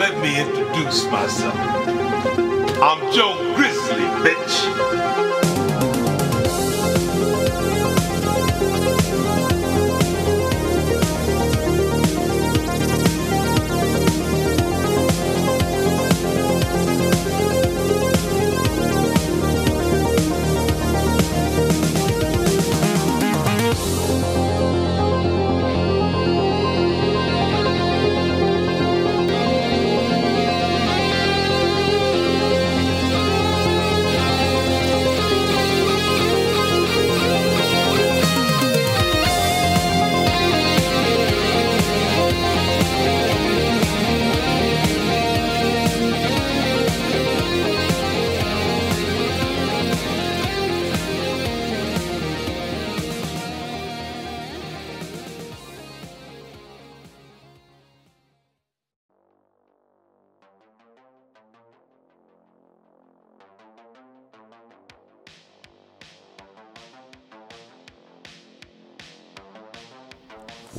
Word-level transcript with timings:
let 0.00 0.18
me 0.22 0.40
introduce 0.40 1.04
myself. 1.10 1.54
I'm 2.80 3.12
Joe 3.12 3.36
Grizzly, 3.54 4.06
bitch. 4.24 5.29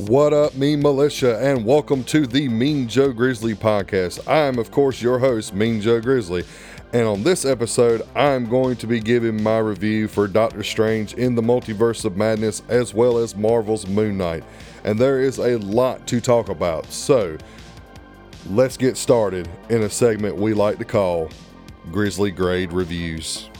What 0.07 0.33
up, 0.33 0.55
Mean 0.55 0.81
Militia, 0.81 1.37
and 1.39 1.63
welcome 1.63 2.03
to 2.05 2.25
the 2.25 2.49
Mean 2.49 2.87
Joe 2.87 3.13
Grizzly 3.13 3.53
podcast. 3.53 4.27
I 4.27 4.47
am, 4.47 4.57
of 4.57 4.71
course, 4.71 4.99
your 4.99 5.19
host, 5.19 5.53
Mean 5.53 5.79
Joe 5.79 6.01
Grizzly, 6.01 6.43
and 6.91 7.05
on 7.05 7.21
this 7.21 7.45
episode, 7.45 8.01
I'm 8.15 8.49
going 8.49 8.77
to 8.77 8.87
be 8.87 8.99
giving 8.99 9.43
my 9.43 9.59
review 9.59 10.07
for 10.07 10.27
Doctor 10.27 10.63
Strange 10.63 11.13
in 11.13 11.35
the 11.35 11.43
Multiverse 11.43 12.03
of 12.03 12.17
Madness 12.17 12.63
as 12.67 12.95
well 12.95 13.19
as 13.19 13.35
Marvel's 13.35 13.85
Moon 13.85 14.17
Knight. 14.17 14.43
And 14.83 14.97
there 14.97 15.21
is 15.21 15.37
a 15.37 15.59
lot 15.59 16.07
to 16.07 16.19
talk 16.19 16.49
about, 16.49 16.87
so 16.87 17.37
let's 18.49 18.77
get 18.77 18.97
started 18.97 19.47
in 19.69 19.83
a 19.83 19.89
segment 19.89 20.35
we 20.35 20.55
like 20.55 20.79
to 20.79 20.85
call 20.85 21.29
Grizzly 21.91 22.31
Grade 22.31 22.73
Reviews. 22.73 23.50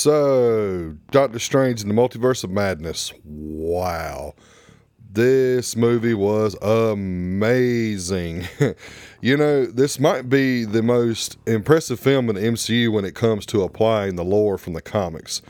So, 0.00 0.96
Doctor 1.10 1.38
Strange 1.38 1.82
in 1.82 1.88
the 1.88 1.94
Multiverse 1.94 2.42
of 2.42 2.48
Madness. 2.48 3.12
Wow. 3.22 4.34
This 5.12 5.76
movie 5.76 6.14
was 6.14 6.56
amazing. 6.62 8.48
you 9.20 9.36
know, 9.36 9.66
this 9.66 10.00
might 10.00 10.30
be 10.30 10.64
the 10.64 10.82
most 10.82 11.36
impressive 11.46 12.00
film 12.00 12.30
in 12.30 12.36
the 12.36 12.40
MCU 12.40 12.90
when 12.90 13.04
it 13.04 13.14
comes 13.14 13.44
to 13.44 13.62
applying 13.62 14.16
the 14.16 14.24
lore 14.24 14.56
from 14.56 14.72
the 14.72 14.80
comics. 14.80 15.42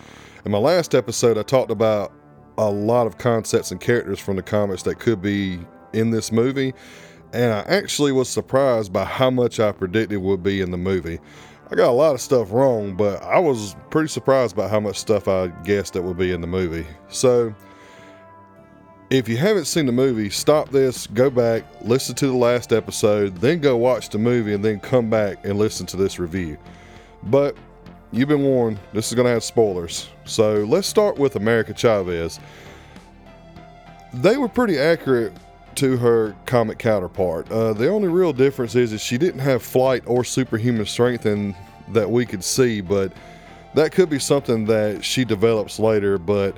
In 0.44 0.50
my 0.50 0.58
last 0.58 0.96
episode, 0.96 1.38
I 1.38 1.42
talked 1.42 1.70
about 1.70 2.12
a 2.58 2.68
lot 2.68 3.06
of 3.06 3.18
concepts 3.18 3.70
and 3.70 3.80
characters 3.80 4.18
from 4.18 4.34
the 4.34 4.42
comics 4.42 4.82
that 4.82 4.98
could 4.98 5.22
be 5.22 5.60
in 5.92 6.10
this 6.10 6.32
movie, 6.32 6.74
and 7.32 7.52
I 7.52 7.60
actually 7.68 8.10
was 8.10 8.28
surprised 8.28 8.92
by 8.92 9.04
how 9.04 9.30
much 9.30 9.60
I 9.60 9.70
predicted 9.70 10.18
would 10.18 10.42
be 10.42 10.60
in 10.60 10.72
the 10.72 10.76
movie. 10.76 11.20
I 11.70 11.76
got 11.76 11.88
a 11.88 11.92
lot 11.92 12.14
of 12.14 12.20
stuff 12.20 12.50
wrong, 12.50 12.96
but 12.96 13.22
I 13.22 13.38
was 13.38 13.76
pretty 13.90 14.08
surprised 14.08 14.54
about 14.54 14.70
how 14.70 14.80
much 14.80 14.98
stuff 14.98 15.28
I 15.28 15.48
guessed 15.62 15.92
that 15.92 16.02
would 16.02 16.18
be 16.18 16.32
in 16.32 16.40
the 16.40 16.48
movie. 16.48 16.84
So, 17.08 17.54
if 19.08 19.28
you 19.28 19.36
haven't 19.36 19.66
seen 19.66 19.86
the 19.86 19.92
movie, 19.92 20.30
stop 20.30 20.70
this, 20.70 21.06
go 21.06 21.30
back, 21.30 21.62
listen 21.82 22.16
to 22.16 22.26
the 22.26 22.36
last 22.36 22.72
episode, 22.72 23.36
then 23.36 23.60
go 23.60 23.76
watch 23.76 24.08
the 24.08 24.18
movie, 24.18 24.52
and 24.52 24.64
then 24.64 24.80
come 24.80 25.10
back 25.10 25.44
and 25.44 25.58
listen 25.58 25.86
to 25.86 25.96
this 25.96 26.18
review. 26.18 26.58
But 27.22 27.56
you've 28.10 28.28
been 28.28 28.42
warned, 28.42 28.80
this 28.92 29.06
is 29.06 29.14
going 29.14 29.26
to 29.26 29.32
have 29.32 29.44
spoilers. 29.44 30.08
So, 30.24 30.64
let's 30.64 30.88
start 30.88 31.18
with 31.18 31.36
America 31.36 31.72
Chavez. 31.72 32.40
They 34.12 34.36
were 34.38 34.48
pretty 34.48 34.76
accurate 34.76 35.32
to 35.76 35.96
her 35.96 36.36
comic 36.46 36.78
counterpart. 36.78 37.50
Uh, 37.50 37.72
the 37.72 37.88
only 37.88 38.08
real 38.08 38.32
difference 38.32 38.74
is 38.74 38.90
that 38.90 39.00
she 39.00 39.18
didn't 39.18 39.40
have 39.40 39.62
flight 39.62 40.02
or 40.06 40.24
superhuman 40.24 40.86
strength 40.86 41.26
and 41.26 41.54
that 41.88 42.10
we 42.10 42.26
could 42.26 42.44
see, 42.44 42.80
but 42.80 43.12
that 43.74 43.92
could 43.92 44.10
be 44.10 44.18
something 44.18 44.64
that 44.66 45.04
she 45.04 45.24
develops 45.24 45.78
later. 45.78 46.18
But 46.18 46.56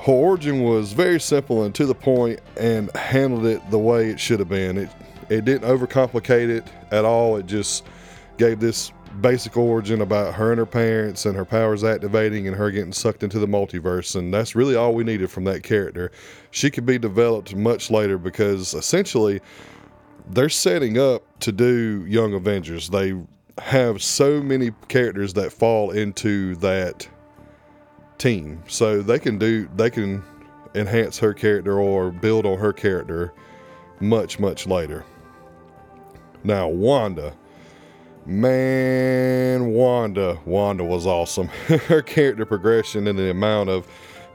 her 0.00 0.12
origin 0.12 0.62
was 0.62 0.92
very 0.92 1.20
simple 1.20 1.64
and 1.64 1.74
to 1.74 1.86
the 1.86 1.94
point 1.94 2.40
and 2.58 2.94
handled 2.96 3.46
it 3.46 3.68
the 3.70 3.78
way 3.78 4.08
it 4.08 4.18
should 4.18 4.38
have 4.38 4.48
been. 4.48 4.78
It 4.78 4.90
it 5.28 5.44
didn't 5.44 5.68
overcomplicate 5.68 6.48
it 6.48 6.64
at 6.90 7.04
all. 7.04 7.36
It 7.36 7.46
just 7.46 7.84
gave 8.36 8.58
this 8.58 8.92
basic 9.20 9.56
origin 9.56 10.00
about 10.00 10.34
her 10.34 10.52
and 10.52 10.58
her 10.58 10.66
parents 10.66 11.26
and 11.26 11.36
her 11.36 11.44
powers 11.44 11.82
activating 11.82 12.46
and 12.46 12.56
her 12.56 12.70
getting 12.70 12.92
sucked 12.92 13.22
into 13.22 13.38
the 13.38 13.46
multiverse. 13.46 14.16
And 14.16 14.32
that's 14.32 14.54
really 14.54 14.76
all 14.76 14.94
we 14.94 15.04
needed 15.04 15.30
from 15.30 15.44
that 15.44 15.62
character. 15.62 16.12
She 16.50 16.70
could 16.70 16.86
be 16.86 16.98
developed 16.98 17.54
much 17.54 17.90
later 17.90 18.18
because 18.18 18.74
essentially 18.74 19.40
they're 20.28 20.48
setting 20.48 20.98
up 20.98 21.22
to 21.40 21.52
do 21.52 22.04
Young 22.06 22.34
Avengers. 22.34 22.88
They 22.88 23.14
have 23.58 24.02
so 24.02 24.40
many 24.40 24.70
characters 24.88 25.34
that 25.34 25.52
fall 25.52 25.90
into 25.90 26.54
that 26.56 27.06
team. 28.18 28.62
So 28.68 29.02
they 29.02 29.18
can 29.18 29.38
do, 29.38 29.68
they 29.76 29.90
can 29.90 30.22
enhance 30.74 31.18
her 31.18 31.34
character 31.34 31.80
or 31.80 32.10
build 32.10 32.46
on 32.46 32.58
her 32.58 32.72
character 32.72 33.32
much, 33.98 34.38
much 34.38 34.66
later. 34.66 35.04
Now, 36.44 36.68
Wanda 36.68 37.34
man, 38.30 39.72
Wanda, 39.72 40.38
Wanda 40.44 40.84
was 40.84 41.04
awesome. 41.06 41.48
her 41.88 42.00
character 42.00 42.46
progression 42.46 43.08
and 43.08 43.18
the 43.18 43.30
amount 43.30 43.70
of 43.70 43.88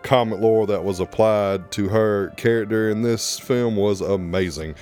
comic 0.03 0.39
lore 0.39 0.67
that 0.67 0.83
was 0.83 0.99
applied 0.99 1.71
to 1.71 1.87
her 1.87 2.29
character 2.37 2.89
in 2.89 3.01
this 3.01 3.39
film 3.39 3.77
was 3.77 4.01
amazing. 4.01 4.75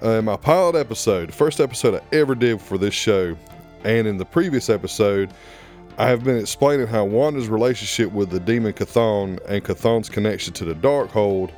Uh, 0.00 0.22
my 0.22 0.36
pilot 0.36 0.76
episode, 0.76 1.28
the 1.28 1.32
first 1.32 1.60
episode 1.60 1.94
I 1.94 2.16
ever 2.16 2.34
did 2.34 2.60
for 2.60 2.78
this 2.78 2.94
show, 2.94 3.36
and 3.84 4.06
in 4.06 4.16
the 4.16 4.24
previous 4.24 4.70
episode, 4.70 5.32
I 5.98 6.08
have 6.08 6.24
been 6.24 6.38
explaining 6.38 6.86
how 6.86 7.04
Wanda's 7.04 7.48
relationship 7.48 8.10
with 8.12 8.30
the 8.30 8.40
demon 8.40 8.72
Chthon 8.72 9.38
and 9.46 9.62
Chthon's 9.62 10.08
connection 10.08 10.52
to 10.54 10.64
the 10.64 10.74
Darkhold, 10.74 11.52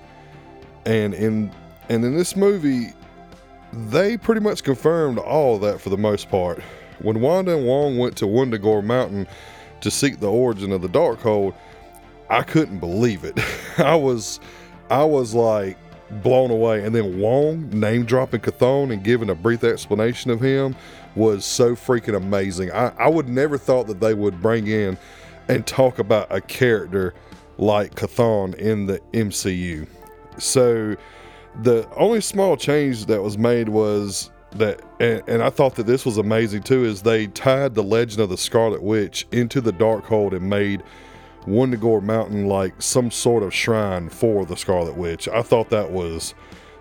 and 0.85 1.14
in 1.14 1.50
and 1.88 2.05
in 2.05 2.17
this 2.17 2.37
movie, 2.37 2.93
they 3.73 4.17
pretty 4.17 4.41
much 4.41 4.62
confirmed 4.62 5.19
all 5.19 5.59
that 5.61 5.81
for 5.81 5.88
the 5.88 5.97
most 5.97 6.29
part. 6.29 6.62
When 7.01 7.21
Wanda 7.21 7.57
and 7.57 7.67
Wong 7.67 7.99
went 7.99 8.17
to 8.19 8.27
Wundagore 8.27 8.83
Mountain 8.83 9.27
to 9.81 9.91
seek 9.91 10.21
the 10.21 10.31
origin 10.31 10.73
of 10.73 10.83
the 10.83 10.89
Darkhold, 10.89 11.55
I 12.29 12.43
couldn't 12.43 12.79
believe 12.79 13.25
it. 13.25 13.39
I 13.79 13.95
was, 13.95 14.41
I 14.91 15.05
was 15.05 15.35
like 15.35 15.77
blown 16.23 16.51
away. 16.51 16.85
And 16.85 16.95
then 16.95 17.19
Wong 17.21 17.69
name 17.71 18.05
dropping 18.05 18.41
Chthon 18.41 18.93
and 18.93 19.03
giving 19.03 19.31
a 19.31 19.35
brief 19.35 19.65
explanation 19.65 20.31
of 20.31 20.41
him 20.41 20.77
was 21.15 21.45
so 21.45 21.75
freaking 21.75 22.17
amazing. 22.17 22.71
I, 22.73 22.93
I 22.99 23.09
would 23.09 23.29
never 23.29 23.59
thought 23.59 23.87
that 23.89 24.01
they 24.01 24.15
would 24.15 24.41
bring 24.41 24.67
in 24.67 24.99
and 25.49 25.67
talk 25.67 25.99
about 25.99 26.27
a 26.31 26.41
character 26.41 27.15
like 27.59 27.95
Chthon 27.95 28.55
in 28.57 28.87
the 28.87 28.99
MCU. 29.13 29.87
So 30.39 30.97
the 31.63 31.89
only 31.97 32.21
small 32.21 32.57
change 32.57 33.07
that 33.07 33.23
was 33.23 33.39
made 33.39 33.69
was 33.69 34.31
that 34.56 34.82
and, 35.00 35.23
and 35.26 35.43
I 35.43 35.50
thought 35.50 35.75
that 35.76 35.87
this 35.87 36.05
was 36.05 36.19
amazing 36.19 36.62
too 36.62 36.85
is 36.85 37.03
they 37.03 37.26
tied 37.29 37.75
the 37.75 37.82
legend 37.82 38.20
of 38.20 38.29
the 38.29 38.38
Scarlet 38.38 38.82
Witch 38.82 39.26
into 39.32 39.61
the 39.61 39.73
Darkhold 39.73 40.32
and 40.32 40.49
made 40.49 40.82
Wundagore 41.47 42.03
Mountain 42.03 42.47
like 42.47 42.81
some 42.82 43.11
sort 43.11 43.43
of 43.43 43.55
shrine 43.55 44.08
for 44.08 44.44
the 44.44 44.56
Scarlet 44.56 44.97
Witch. 44.97 45.29
I 45.29 45.43
thought 45.43 45.70
that 45.70 45.91
was 45.91 46.35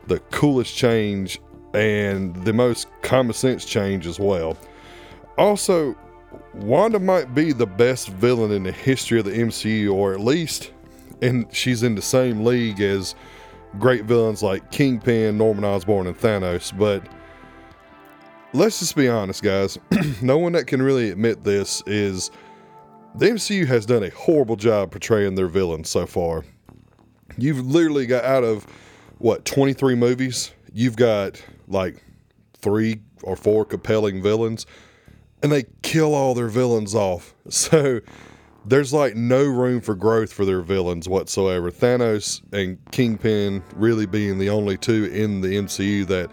the 0.07 0.19
coolest 0.31 0.75
change 0.75 1.39
and 1.73 2.35
the 2.45 2.53
most 2.53 2.87
common 3.01 3.33
sense 3.33 3.65
change 3.65 4.07
as 4.07 4.19
well. 4.19 4.57
Also, 5.37 5.95
Wanda 6.53 6.99
might 6.99 7.35
be 7.35 7.51
the 7.51 7.65
best 7.65 8.09
villain 8.09 8.51
in 8.51 8.63
the 8.63 8.71
history 8.71 9.19
of 9.19 9.25
the 9.25 9.31
MCU, 9.31 9.93
or 9.93 10.13
at 10.13 10.19
least, 10.19 10.71
and 11.21 11.45
she's 11.53 11.83
in 11.83 11.95
the 11.95 12.01
same 12.01 12.43
league 12.43 12.79
as 12.81 13.15
great 13.77 14.05
villains 14.05 14.41
like 14.41 14.71
Kingpin, 14.71 15.37
Norman 15.37 15.65
Osborn, 15.65 16.07
and 16.07 16.17
Thanos. 16.17 16.77
But 16.77 17.03
let's 18.55 18.79
just 18.79 18.95
be 18.95 19.07
honest, 19.07 19.43
guys. 19.43 19.77
no 20.21 20.37
one 20.37 20.53
that 20.53 20.65
can 20.67 20.81
really 20.81 21.09
admit 21.11 21.43
this 21.43 21.83
is 21.85 22.31
the 23.15 23.27
MCU 23.27 23.67
has 23.67 23.85
done 23.85 24.03
a 24.03 24.09
horrible 24.09 24.55
job 24.55 24.91
portraying 24.91 25.35
their 25.35 25.47
villains 25.47 25.89
so 25.89 26.05
far. 26.05 26.43
You've 27.37 27.65
literally 27.65 28.05
got 28.05 28.23
out 28.23 28.43
of 28.43 28.65
what 29.17 29.45
23 29.45 29.95
movies, 29.95 30.51
you've 30.73 30.95
got 30.95 31.41
like 31.67 32.03
three 32.57 33.01
or 33.23 33.35
four 33.35 33.65
compelling 33.65 34.21
villains, 34.21 34.65
and 35.43 35.51
they 35.51 35.65
kill 35.81 36.13
all 36.13 36.33
their 36.33 36.47
villains 36.47 36.95
off. 36.95 37.33
So 37.49 38.01
there's 38.65 38.91
like 38.91 39.15
no 39.15 39.43
room 39.43 39.79
for 39.79 39.93
growth 39.93 40.33
for 40.33 40.43
their 40.43 40.61
villains 40.61 41.07
whatsoever. 41.07 41.69
Thanos 41.69 42.41
and 42.51 42.79
Kingpin 42.91 43.61
really 43.75 44.07
being 44.07 44.39
the 44.39 44.49
only 44.49 44.75
two 44.75 45.05
in 45.05 45.41
the 45.41 45.49
MCU 45.49 46.07
that 46.07 46.31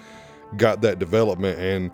got 0.56 0.80
that 0.82 0.98
development, 0.98 1.58
and 1.58 1.90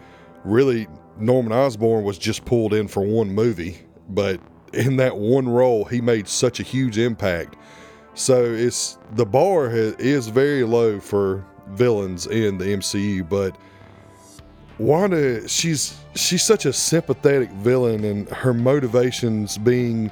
really 0.49 0.87
Norman 1.19 1.53
Osborn 1.53 2.05
was 2.05 2.19
just 2.19 2.45
pulled 2.45 2.75
in 2.75 2.89
for 2.89 3.03
one 3.03 3.33
movie, 3.33 3.79
but 4.09 4.41
in 4.73 4.97
that 4.97 5.17
one 5.17 5.49
role, 5.49 5.85
he 5.85 6.01
made 6.01 6.29
such 6.29 6.61
a 6.61 6.63
huge 6.63 6.99
impact. 6.99 7.57
So 8.15 8.45
it's 8.45 8.99
the 9.13 9.27
bar 9.27 9.71
is 9.71 10.29
very 10.29 10.65
low 10.65 11.01
for 11.01 11.45
villains 11.71 12.27
in 12.27 12.59
the 12.59 12.65
MCU, 12.65 13.29
but 13.29 13.57
Wanda, 14.79 15.49
she's 15.49 15.99
she's 16.15 16.43
such 16.43 16.65
a 16.65 16.73
sympathetic 16.73 17.51
villain, 17.51 18.05
and 18.05 18.29
her 18.29 18.55
motivations 18.55 19.59
being 19.59 20.11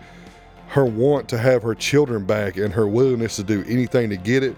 her 0.69 0.85
want 0.85 1.29
to 1.29 1.39
have 1.39 1.63
her 1.63 1.75
children 1.75 2.25
back 2.25 2.57
and 2.57 2.73
her 2.75 2.89
willingness 2.89 3.37
to 3.37 3.45
do 3.45 3.65
anything 3.69 4.11
to 4.11 4.17
get 4.17 4.43
it. 4.43 4.57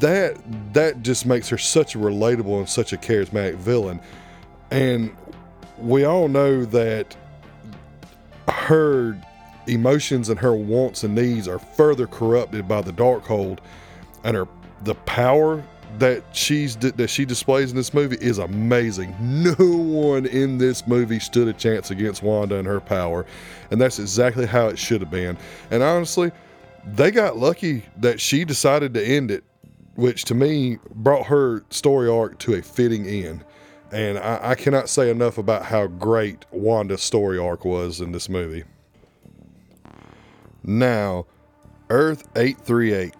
That 0.00 0.36
that 0.74 1.02
just 1.02 1.26
makes 1.26 1.48
her 1.48 1.58
such 1.58 1.94
a 1.94 1.98
relatable 1.98 2.58
and 2.58 2.68
such 2.68 2.92
a 2.92 2.96
charismatic 2.96 3.54
villain, 3.54 4.00
and 4.70 5.14
we 5.78 6.04
all 6.04 6.28
know 6.28 6.64
that 6.66 7.16
her 8.48 9.18
emotions 9.66 10.28
and 10.28 10.38
her 10.38 10.54
wants 10.54 11.04
and 11.04 11.14
needs 11.14 11.48
are 11.48 11.58
further 11.58 12.06
corrupted 12.06 12.68
by 12.68 12.82
the 12.82 12.92
Darkhold, 12.92 13.60
and 14.24 14.36
her 14.36 14.46
the 14.84 14.94
power 14.94 15.62
that 15.98 16.22
she's 16.32 16.76
that 16.76 17.08
she 17.08 17.24
displays 17.24 17.70
in 17.70 17.76
this 17.76 17.94
movie 17.94 18.16
is 18.20 18.38
amazing. 18.38 19.14
No 19.20 19.54
one 19.58 20.26
in 20.26 20.58
this 20.58 20.86
movie 20.86 21.20
stood 21.20 21.48
a 21.48 21.52
chance 21.52 21.90
against 21.90 22.22
Wanda 22.22 22.56
and 22.56 22.66
her 22.66 22.80
power, 22.80 23.26
and 23.70 23.80
that's 23.80 23.98
exactly 23.98 24.46
how 24.46 24.68
it 24.68 24.78
should 24.78 25.00
have 25.00 25.10
been. 25.10 25.36
And 25.70 25.82
honestly, 25.82 26.32
they 26.84 27.10
got 27.10 27.36
lucky 27.38 27.84
that 27.98 28.20
she 28.20 28.44
decided 28.44 28.94
to 28.94 29.04
end 29.04 29.30
it, 29.30 29.44
which 29.94 30.24
to 30.24 30.34
me 30.34 30.78
brought 30.94 31.26
her 31.26 31.64
story 31.70 32.08
arc 32.08 32.38
to 32.40 32.54
a 32.54 32.62
fitting 32.62 33.06
end. 33.06 33.44
And 33.90 34.18
I, 34.18 34.50
I 34.50 34.54
cannot 34.54 34.88
say 34.88 35.10
enough 35.10 35.36
about 35.38 35.64
how 35.64 35.86
great 35.86 36.46
Wanda's 36.50 37.02
story 37.02 37.38
arc 37.38 37.64
was 37.64 38.00
in 38.00 38.12
this 38.12 38.28
movie. 38.28 38.64
Now, 40.64 41.26
Earth 41.90 42.26
838 42.36 43.14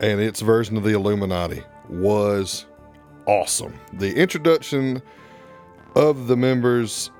and 0.00 0.20
its 0.20 0.40
version 0.40 0.76
of 0.76 0.82
the 0.82 0.94
Illuminati 0.94 1.62
was 1.88 2.66
awesome. 3.26 3.78
The 3.94 4.14
introduction 4.14 5.00
of 5.94 6.26
the 6.26 6.36
members 6.36 7.10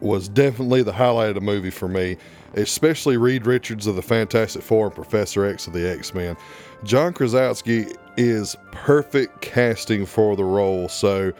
was 0.00 0.28
definitely 0.28 0.82
the 0.82 0.92
highlight 0.92 1.30
of 1.30 1.34
the 1.34 1.40
movie 1.40 1.70
for 1.70 1.88
me, 1.88 2.16
especially 2.54 3.16
Reed 3.16 3.46
Richards 3.46 3.86
of 3.86 3.96
the 3.96 4.02
Fantastic 4.02 4.62
Four 4.62 4.86
and 4.86 4.94
Professor 4.94 5.44
X 5.44 5.66
of 5.66 5.72
the 5.72 5.88
X 5.88 6.14
Men. 6.14 6.36
John 6.84 7.12
Krasinski 7.12 7.86
is 8.16 8.56
perfect 8.72 9.40
casting 9.40 10.06
for 10.06 10.36
the 10.36 10.44
role, 10.44 10.88
so 10.88 11.32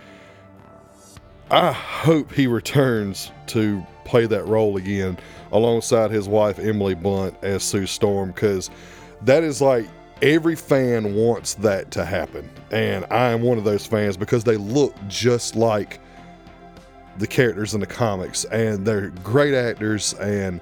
I 1.50 1.73
hope 1.73 2.33
he 2.33 2.47
returns 2.47 3.31
to 3.49 3.85
play 4.05 4.27
that 4.27 4.47
role 4.47 4.77
again 4.77 5.19
alongside 5.53 6.11
his 6.11 6.29
wife 6.29 6.59
Emily 6.59 6.94
Blunt 6.94 7.37
as 7.43 7.62
Sue 7.62 7.87
Storm 7.87 8.31
because 8.31 8.71
that 9.23 9.43
is 9.44 9.61
like 9.61 9.87
every 10.23 10.56
fan 10.56 11.15
wants 11.15 11.55
that 11.55 11.91
to 11.93 12.05
happen. 12.05 12.49
And 12.71 13.05
I 13.11 13.31
am 13.31 13.43
one 13.43 13.59
of 13.59 13.65
those 13.65 13.87
fans 13.87 14.17
because 14.17 14.44
they 14.44 14.56
look 14.56 14.94
just 15.09 15.56
like 15.56 16.00
the 17.19 17.27
characters 17.27 17.75
in 17.75 17.81
the 17.81 17.87
comics 17.87 18.44
and 18.47 18.87
they're 18.87 19.11
great 19.23 19.55
actors. 19.55 20.15
And 20.15 20.61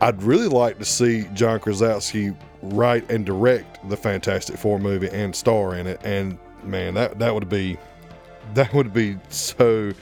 I'd 0.00 0.22
really 0.22 0.48
like 0.48 0.78
to 0.78 0.84
see 0.84 1.26
John 1.34 1.60
Krasinski 1.60 2.34
write 2.62 3.10
and 3.10 3.24
direct 3.24 3.88
the 3.88 3.96
Fantastic 3.96 4.56
Four 4.56 4.78
movie 4.78 5.10
and 5.10 5.34
star 5.34 5.74
in 5.74 5.86
it. 5.86 6.00
And 6.04 6.38
man, 6.62 6.94
that, 6.94 7.18
that 7.18 7.34
would 7.34 7.48
be 7.48 7.76
that 8.54 8.72
would 8.72 8.92
be 8.92 9.16
so 9.28 9.92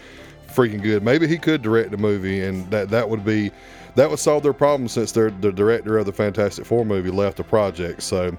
freaking 0.49 0.83
good. 0.83 1.03
Maybe 1.03 1.27
he 1.27 1.37
could 1.37 1.63
direct 1.63 1.91
the 1.91 1.97
movie 1.97 2.43
and 2.45 2.71
that, 2.71 2.89
that 2.91 3.09
would 3.09 3.25
be 3.25 3.51
that 3.97 4.09
would 4.09 4.19
solve 4.19 4.45
their 4.45 4.53
problem 4.53 4.89
since 4.89 5.11
the 5.13 5.31
director 5.31 5.99
of 5.99 6.07
the 6.07 6.13
Fantastic 6.13 6.65
Four 6.65 6.85
movie 6.85 7.11
left 7.11 7.37
the 7.37 7.45
project. 7.45 8.03
So 8.03 8.37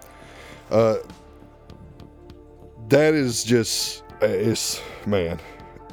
uh, 0.72 0.98
that 2.88 3.14
is 3.14 3.44
just 3.44 4.04
it's 4.22 4.82
man. 5.06 5.40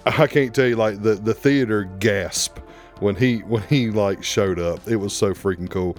I 0.05 0.29
can't 0.29 0.55
tell 0.55 0.67
you 0.67 0.77
like 0.77 1.03
the 1.03 1.15
the 1.15 1.35
theater 1.35 1.85
gasp 1.99 2.59
when 3.01 3.17
he 3.17 3.39
when 3.39 3.63
he 3.63 3.91
like 3.91 4.23
showed 4.23 4.59
up. 4.59 4.87
It 4.89 4.97
was 4.97 5.13
so 5.15 5.33
freaking 5.33 5.71
cool. 5.71 5.97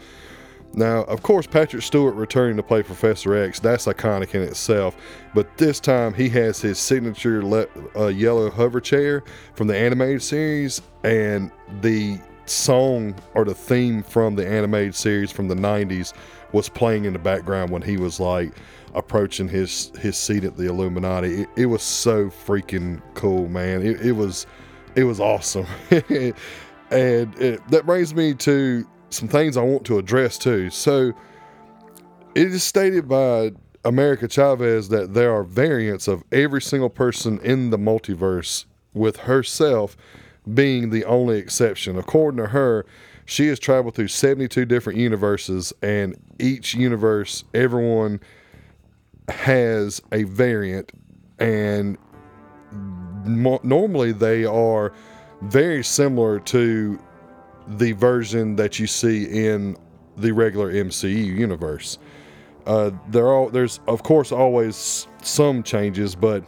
Now, 0.74 1.04
of 1.06 1.24
course, 1.24 1.48
Patrick 1.48 1.82
Stewart 1.82 2.14
returning 2.16 2.58
to 2.58 2.64
play 2.64 2.84
Professor 2.84 3.36
X, 3.36 3.60
that's 3.60 3.86
iconic 3.86 4.36
in 4.36 4.44
itself. 4.44 4.96
But 5.34 5.58
this 5.58 5.80
time 5.80 6.14
he 6.14 6.30
has 6.30 6.62
his 6.62 6.78
signature 6.78 7.44
le- 7.44 7.68
uh, 7.96 8.08
yellow 8.08 8.52
hover 8.52 8.80
chair 8.80 9.24
from 9.56 9.68
the 9.68 9.78
animated 9.78 10.22
series, 10.22 10.82
and 11.04 11.52
the 11.82 12.20
song 12.46 13.16
or 13.34 13.44
the 13.46 13.56
theme 13.56 14.04
from 14.04 14.36
the 14.36 14.48
animated 14.48 14.96
series 14.96 15.32
from 15.32 15.48
the 15.48 15.56
90s 15.56 16.14
was 16.52 16.70
playing 16.70 17.06
in 17.06 17.14
the 17.14 17.20
background 17.20 17.72
when 17.72 17.82
he 17.82 17.98
was 17.98 18.20
like 18.20 18.52
approaching 18.94 19.48
his 19.48 19.92
his 20.00 20.18
seat 20.18 20.44
at 20.44 20.58
the 20.58 20.68
Illuminati. 20.68 21.42
It, 21.42 21.50
it 21.56 21.66
was 21.66 21.82
so 21.84 22.28
freaking 22.28 23.02
cool, 23.16 23.48
man. 23.48 23.82
It, 23.82 24.02
it 24.02 24.12
was 24.14 24.46
it 24.96 25.04
was 25.04 25.20
awesome, 25.20 25.68
and 26.92 27.34
it, 27.40 27.68
that 27.70 27.86
brings 27.86 28.14
me 28.14 28.34
to 28.36 28.88
some 29.10 29.28
things 29.28 29.58
I 29.58 29.62
want 29.62 29.86
to 29.86 29.98
address 29.98 30.38
too. 30.38 30.70
So 30.70 31.14
it 32.36 32.48
is 32.48 32.64
stated 32.64 33.08
by 33.08 33.52
America 33.84 34.28
Chavez 34.28 34.90
that 34.90 35.14
there 35.14 35.34
are 35.34 35.44
variants 35.44 36.08
of 36.08 36.24
every 36.32 36.62
single 36.62 36.90
person 36.90 37.40
in 37.40 37.70
the 37.70 37.78
multiverse, 37.78 38.66
with 38.94 39.18
herself 39.18 39.96
being 40.54 40.90
the 40.90 41.06
only 41.06 41.38
exception. 41.38 41.98
According 41.98 42.38
to 42.38 42.48
her, 42.48 42.86
she 43.26 43.48
has 43.48 43.60
traveled 43.60 43.96
through 43.96 44.08
72 44.08 44.66
different 44.66 45.00
universes, 45.00 45.74
and 45.82 46.16
each 46.40 46.74
universe, 46.74 47.44
everyone 47.54 48.22
has 49.28 50.02
a 50.12 50.24
variant, 50.24 50.92
and 51.38 51.98
mo- 53.26 53.60
normally 53.64 54.14
they 54.14 54.46
are 54.46 54.94
very 55.42 55.84
similar 55.84 56.40
to 56.40 57.00
the 57.68 57.92
version 57.94 58.56
that 58.56 58.80
you 58.80 58.88
see 58.88 59.26
in 59.48 59.78
the 60.18 60.32
regular 60.32 60.74
MCU 60.74 61.26
universe. 61.26 62.00
Uh, 62.66 62.92
there 63.10 63.28
are 63.28 63.50
there's 63.50 63.80
of 63.88 64.04
course 64.04 64.32
always 64.32 65.08
some 65.22 65.64
changes, 65.64 66.16
but 66.16 66.44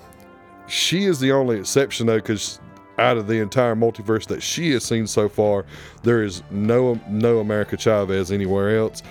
she 0.68 1.06
is 1.06 1.20
the 1.20 1.32
only 1.32 1.60
exception 1.60 2.08
though, 2.08 2.18
because 2.18 2.60
out 2.98 3.18
of 3.18 3.28
the 3.28 3.40
entire 3.40 3.76
multiverse 3.76 4.28
that 4.28 4.44
she 4.44 4.72
has 4.72 4.84
seen 4.84 5.08
so 5.08 5.30
far, 5.30 5.66
there 6.04 6.22
is 6.22 6.44
no 6.52 7.00
no 7.08 7.40
America 7.40 7.78
Chavez 7.78 8.32
anywhere 8.32 8.78
else. 8.78 9.02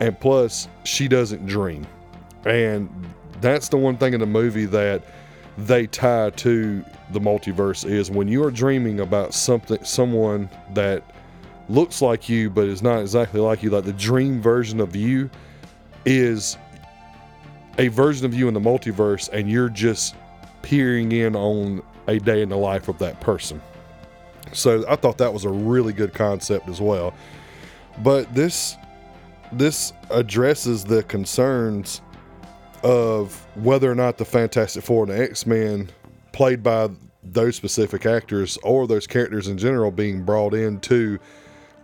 And 0.00 0.18
plus, 0.18 0.68
she 0.84 1.08
doesn't 1.08 1.46
dream. 1.46 1.86
And 2.44 2.88
that's 3.40 3.68
the 3.68 3.76
one 3.76 3.96
thing 3.96 4.14
in 4.14 4.20
the 4.20 4.26
movie 4.26 4.66
that 4.66 5.04
they 5.58 5.86
tie 5.86 6.30
to 6.30 6.84
the 7.10 7.20
multiverse 7.20 7.88
is 7.88 8.10
when 8.10 8.28
you 8.28 8.44
are 8.44 8.50
dreaming 8.50 9.00
about 9.00 9.34
something 9.34 9.82
someone 9.84 10.48
that 10.72 11.02
looks 11.68 12.00
like 12.00 12.28
you 12.28 12.48
but 12.48 12.66
is 12.66 12.80
not 12.80 13.00
exactly 13.00 13.40
like 13.40 13.62
you, 13.62 13.70
like 13.70 13.84
the 13.84 13.92
dream 13.94 14.40
version 14.40 14.80
of 14.80 14.94
you 14.94 15.28
is 16.04 16.56
a 17.78 17.88
version 17.88 18.24
of 18.24 18.34
you 18.34 18.46
in 18.46 18.54
the 18.54 18.60
multiverse 18.60 19.28
and 19.32 19.50
you're 19.50 19.68
just 19.68 20.14
peering 20.62 21.10
in 21.12 21.34
on 21.34 21.82
a 22.06 22.18
day 22.20 22.40
in 22.42 22.48
the 22.48 22.56
life 22.56 22.88
of 22.88 22.98
that 22.98 23.20
person. 23.20 23.60
So 24.52 24.84
I 24.88 24.96
thought 24.96 25.18
that 25.18 25.32
was 25.32 25.44
a 25.44 25.50
really 25.50 25.92
good 25.92 26.14
concept 26.14 26.68
as 26.68 26.80
well. 26.80 27.14
But 28.02 28.32
this 28.34 28.76
this 29.52 29.92
addresses 30.10 30.84
the 30.84 31.02
concerns 31.04 32.02
of 32.82 33.46
whether 33.56 33.90
or 33.90 33.94
not 33.94 34.18
the 34.18 34.24
Fantastic 34.24 34.84
Four 34.84 35.04
and 35.04 35.12
the 35.12 35.22
X 35.22 35.46
Men, 35.46 35.90
played 36.32 36.62
by 36.62 36.90
those 37.22 37.56
specific 37.56 38.06
actors 38.06 38.58
or 38.62 38.86
those 38.86 39.06
characters 39.06 39.48
in 39.48 39.58
general, 39.58 39.90
being 39.90 40.22
brought 40.22 40.54
into 40.54 41.18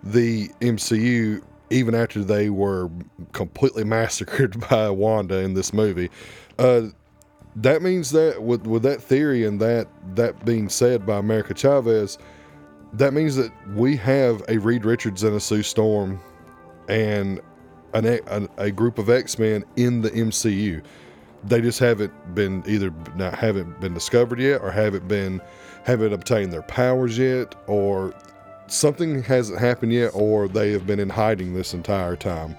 the 0.03 0.49
MCU 0.61 1.43
even 1.71 1.95
after 1.95 2.23
they 2.23 2.51
were 2.51 2.91
completely 3.33 3.85
massacred 3.99 4.59
by 4.69 4.91
Wanda 4.91 5.39
in 5.39 5.55
this 5.55 5.73
movie. 5.73 6.11
Uh, 6.59 6.83
that 7.57 7.83
means 7.83 8.11
that 8.11 8.43
with 8.43 8.67
with 8.67 8.83
that 8.83 9.01
theory 9.01 9.45
and 9.45 9.61
that 9.61 9.87
that 10.17 10.45
being 10.45 10.69
said 10.69 11.07
by 11.07 11.19
America 11.19 11.55
Chavez, 11.55 12.19
that 12.93 13.13
means 13.13 13.37
that 13.37 13.53
we 13.75 13.97
have 13.97 14.43
a 14.49 14.59
Reed 14.59 14.85
Richards 14.85 15.23
and 15.23 15.37
a 15.37 15.41
Sue 15.41 15.63
Storm 15.63 16.21
and 16.89 17.41
an, 17.95 18.07
a, 18.07 18.49
a 18.59 18.71
group 18.71 18.99
of 18.99 19.09
X 19.09 19.39
Men 19.39 19.65
in 19.77 20.03
the 20.03 20.11
MCU. 20.11 20.83
They 21.45 21.61
just 21.61 21.79
haven't 21.79 22.13
been 22.35 22.63
either 22.67 22.93
not 23.17 23.35
haven't 23.35 23.81
been 23.81 23.95
discovered 23.95 24.41
yet, 24.41 24.61
or 24.61 24.71
haven't 24.71 25.09
been 25.09 25.41
haven't 25.85 26.13
obtained 26.13 26.53
their 26.53 26.63
powers 26.63 27.19
yet, 27.19 27.55
or 27.67 28.15
something 28.67 29.23
hasn't 29.23 29.61
happened 29.61 29.93
yet, 29.93 30.11
or 30.15 30.49
they 30.49 30.73
have 30.73 30.87
been 30.87 31.01
in 31.01 31.11
hiding 31.11 31.55
this 31.55 31.75
entire 31.75 32.17
time. 32.17 32.57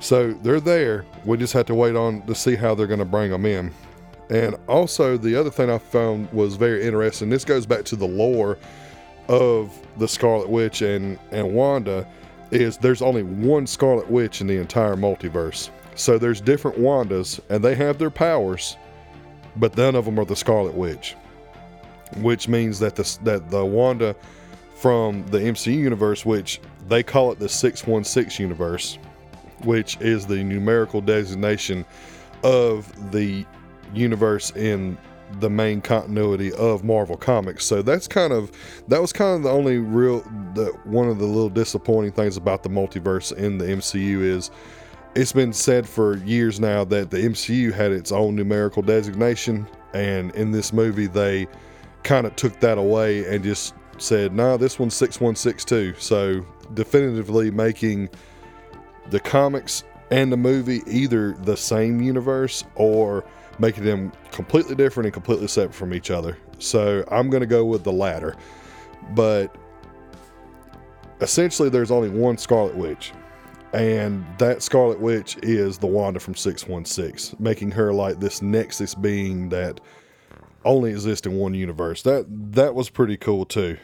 So 0.00 0.32
they're 0.32 0.60
there. 0.60 1.04
We 1.24 1.36
just 1.38 1.52
have 1.52 1.66
to 1.66 1.74
wait 1.74 1.96
on 1.96 2.22
to 2.26 2.34
see 2.34 2.54
how 2.54 2.74
they're 2.74 2.86
going 2.86 2.98
to 2.98 3.04
bring 3.04 3.30
them 3.30 3.46
in. 3.46 3.72
And 4.30 4.56
also, 4.68 5.16
the 5.16 5.34
other 5.36 5.50
thing 5.50 5.70
I 5.70 5.78
found 5.78 6.30
was 6.32 6.56
very 6.56 6.84
interesting. 6.84 7.30
This 7.30 7.44
goes 7.44 7.66
back 7.66 7.84
to 7.86 7.96
the 7.96 8.06
lore 8.06 8.58
of 9.28 9.72
the 9.98 10.08
Scarlet 10.08 10.48
Witch 10.48 10.82
and 10.82 11.18
and 11.30 11.54
Wanda. 11.54 12.06
Is 12.50 12.78
there's 12.78 13.02
only 13.02 13.22
one 13.22 13.66
Scarlet 13.66 14.10
Witch 14.10 14.40
in 14.40 14.46
the 14.46 14.58
entire 14.58 14.96
multiverse. 14.96 15.70
So 15.94 16.18
there's 16.18 16.40
different 16.40 16.78
Wandas, 16.78 17.40
and 17.50 17.62
they 17.62 17.74
have 17.74 17.98
their 17.98 18.10
powers, 18.10 18.76
but 19.56 19.76
none 19.76 19.94
of 19.94 20.04
them 20.04 20.18
are 20.18 20.24
the 20.24 20.36
Scarlet 20.36 20.74
Witch. 20.74 21.14
Which 22.18 22.48
means 22.48 22.78
that 22.78 22.96
the 22.96 23.18
that 23.24 23.50
the 23.50 23.64
Wanda 23.64 24.16
from 24.74 25.26
the 25.26 25.38
MCU 25.38 25.74
universe, 25.74 26.24
which 26.24 26.60
they 26.88 27.02
call 27.02 27.32
it 27.32 27.38
the 27.38 27.48
616 27.48 28.42
universe, 28.42 28.98
which 29.64 30.00
is 30.00 30.26
the 30.26 30.42
numerical 30.42 31.00
designation 31.00 31.84
of 32.44 33.10
the 33.10 33.44
universe 33.92 34.50
in 34.52 34.96
the 35.40 35.50
main 35.50 35.80
continuity 35.80 36.52
of 36.54 36.84
Marvel 36.84 37.16
Comics. 37.16 37.64
So 37.64 37.82
that's 37.82 38.08
kind 38.08 38.32
of 38.32 38.50
that 38.88 39.00
was 39.00 39.12
kind 39.12 39.36
of 39.36 39.42
the 39.42 39.50
only 39.50 39.78
real 39.78 40.20
the 40.54 40.72
one 40.84 41.08
of 41.08 41.18
the 41.18 41.26
little 41.26 41.50
disappointing 41.50 42.12
things 42.12 42.36
about 42.36 42.62
the 42.62 42.68
multiverse 42.70 43.36
in 43.36 43.58
the 43.58 43.66
MCU 43.66 44.22
is 44.22 44.50
it's 45.14 45.32
been 45.32 45.52
said 45.52 45.88
for 45.88 46.18
years 46.18 46.60
now 46.60 46.84
that 46.84 47.10
the 47.10 47.18
MCU 47.18 47.72
had 47.72 47.92
its 47.92 48.12
own 48.12 48.36
numerical 48.36 48.82
designation 48.82 49.66
and 49.94 50.34
in 50.34 50.50
this 50.50 50.72
movie 50.72 51.06
they 51.06 51.46
kind 52.02 52.26
of 52.26 52.36
took 52.36 52.58
that 52.60 52.78
away 52.78 53.24
and 53.26 53.42
just 53.42 53.74
said, 53.98 54.32
nah, 54.32 54.56
this 54.56 54.78
one's 54.78 54.94
6162. 54.94 55.94
So 55.98 56.46
definitively 56.74 57.50
making 57.50 58.08
the 59.10 59.20
comics 59.20 59.84
and 60.10 60.32
the 60.32 60.36
movie 60.36 60.82
either 60.86 61.32
the 61.32 61.56
same 61.56 62.00
universe 62.00 62.64
or 62.74 63.24
making 63.58 63.84
them 63.84 64.12
completely 64.30 64.74
different 64.74 65.06
and 65.06 65.14
completely 65.14 65.48
separate 65.48 65.74
from 65.74 65.92
each 65.92 66.10
other. 66.10 66.38
So 66.58 67.04
I'm 67.10 67.30
going 67.30 67.40
to 67.40 67.46
go 67.46 67.64
with 67.64 67.84
the 67.84 67.92
latter. 67.92 68.36
But 69.14 69.54
essentially, 71.20 71.68
there's 71.68 71.90
only 71.90 72.10
one 72.10 72.38
Scarlet 72.38 72.76
Witch. 72.76 73.12
And 73.72 74.24
that 74.38 74.62
Scarlet 74.62 74.98
Witch 74.98 75.36
is 75.42 75.76
the 75.78 75.86
Wanda 75.86 76.20
from 76.20 76.34
616, 76.34 77.36
making 77.38 77.70
her 77.72 77.92
like 77.92 78.18
this 78.18 78.40
Nexus 78.40 78.94
being 78.94 79.50
that 79.50 79.80
only 80.64 80.90
exists 80.90 81.26
in 81.26 81.34
one 81.36 81.52
universe. 81.52 82.02
That 82.02 82.24
that 82.54 82.74
was 82.74 82.88
pretty 82.88 83.18
cool 83.18 83.44
too. 83.44 83.76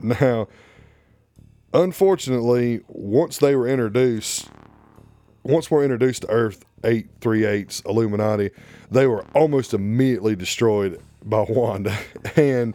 Now, 0.00 0.48
unfortunately, 1.72 2.82
once 2.86 3.38
they 3.38 3.56
were 3.56 3.66
introduced, 3.66 4.50
once 5.42 5.70
we're 5.70 5.82
introduced 5.82 6.22
to 6.22 6.30
Earth 6.30 6.65
838's 6.82 7.82
Illuminati, 7.86 8.50
they 8.90 9.06
were 9.06 9.24
almost 9.34 9.74
immediately 9.74 10.36
destroyed 10.36 11.00
by 11.24 11.44
Wanda. 11.48 11.96
And 12.36 12.74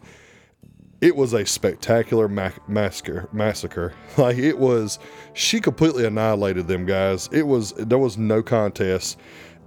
it 1.02 1.16
was 1.16 1.32
a 1.32 1.44
spectacular 1.44 2.28
massacre. 2.28 3.28
Massacre, 3.32 3.92
like 4.16 4.38
it 4.38 4.58
was. 4.58 4.98
She 5.34 5.60
completely 5.60 6.06
annihilated 6.06 6.68
them 6.68 6.86
guys. 6.86 7.28
It 7.32 7.46
was 7.46 7.72
there 7.72 7.98
was 7.98 8.16
no 8.16 8.42
contest, 8.42 9.18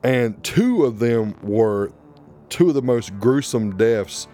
and 0.02 0.42
two 0.44 0.86
of 0.86 1.00
them 1.00 1.36
were 1.44 1.92
two 2.50 2.70
of 2.70 2.74
the 2.74 2.82
most 2.82 3.20
gruesome 3.20 3.76
deaths 3.76 4.28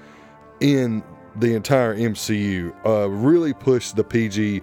in 0.59 1.03
the 1.35 1.55
entire 1.55 1.95
MCU. 1.95 2.73
Uh, 2.85 3.09
really 3.09 3.53
pushed 3.53 3.95
the 3.95 4.03
PG, 4.03 4.61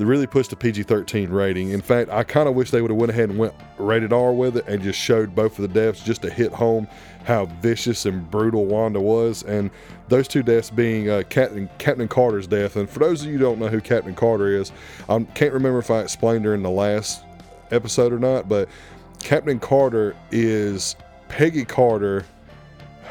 they 0.00 0.06
really 0.06 0.26
pushed 0.26 0.48
the 0.48 0.56
PG 0.56 0.84
13 0.84 1.28
rating. 1.28 1.72
In 1.72 1.82
fact, 1.82 2.08
I 2.08 2.24
kind 2.24 2.48
of 2.48 2.54
wish 2.54 2.70
they 2.70 2.80
would 2.80 2.90
have 2.90 2.98
went 2.98 3.10
ahead 3.10 3.28
and 3.28 3.38
went 3.38 3.52
rated 3.76 4.14
R 4.14 4.32
with 4.32 4.56
it 4.56 4.66
and 4.66 4.82
just 4.82 4.98
showed 4.98 5.34
both 5.34 5.58
of 5.58 5.62
the 5.62 5.68
deaths 5.68 6.02
just 6.02 6.22
to 6.22 6.30
hit 6.30 6.52
home 6.52 6.88
how 7.24 7.44
vicious 7.60 8.06
and 8.06 8.30
brutal 8.30 8.64
Wanda 8.64 8.98
was. 8.98 9.42
And 9.42 9.70
those 10.08 10.26
two 10.26 10.42
deaths 10.42 10.70
being 10.70 11.10
uh, 11.10 11.24
Captain 11.28 11.68
Captain 11.76 12.08
Carter's 12.08 12.46
death. 12.46 12.76
And 12.76 12.88
for 12.88 13.00
those 13.00 13.20
of 13.20 13.26
you 13.26 13.34
who 13.34 13.40
don't 13.40 13.58
know 13.58 13.68
who 13.68 13.82
Captain 13.82 14.14
Carter 14.14 14.48
is, 14.48 14.72
I 15.06 15.22
can't 15.34 15.52
remember 15.52 15.80
if 15.80 15.90
I 15.90 16.00
explained 16.00 16.46
her 16.46 16.54
in 16.54 16.62
the 16.62 16.70
last 16.70 17.22
episode 17.70 18.10
or 18.10 18.18
not, 18.18 18.48
but 18.48 18.70
Captain 19.18 19.60
Carter 19.60 20.16
is 20.32 20.96
Peggy 21.28 21.66
Carter 21.66 22.24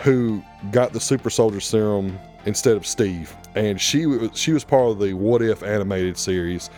who 0.01 0.41
got 0.72 0.91
the 0.91 1.00
super 1.00 1.29
soldier 1.29 1.60
serum 1.60 2.17
instead 2.46 2.75
of 2.75 2.86
Steve, 2.86 3.36
and 3.55 3.79
she 3.79 4.05
was 4.05 4.31
she 4.34 4.51
was 4.51 4.63
part 4.63 4.91
of 4.91 5.00
the 5.00 5.13
What 5.13 5.41
If 5.41 5.63
animated 5.63 6.17
series. 6.17 6.69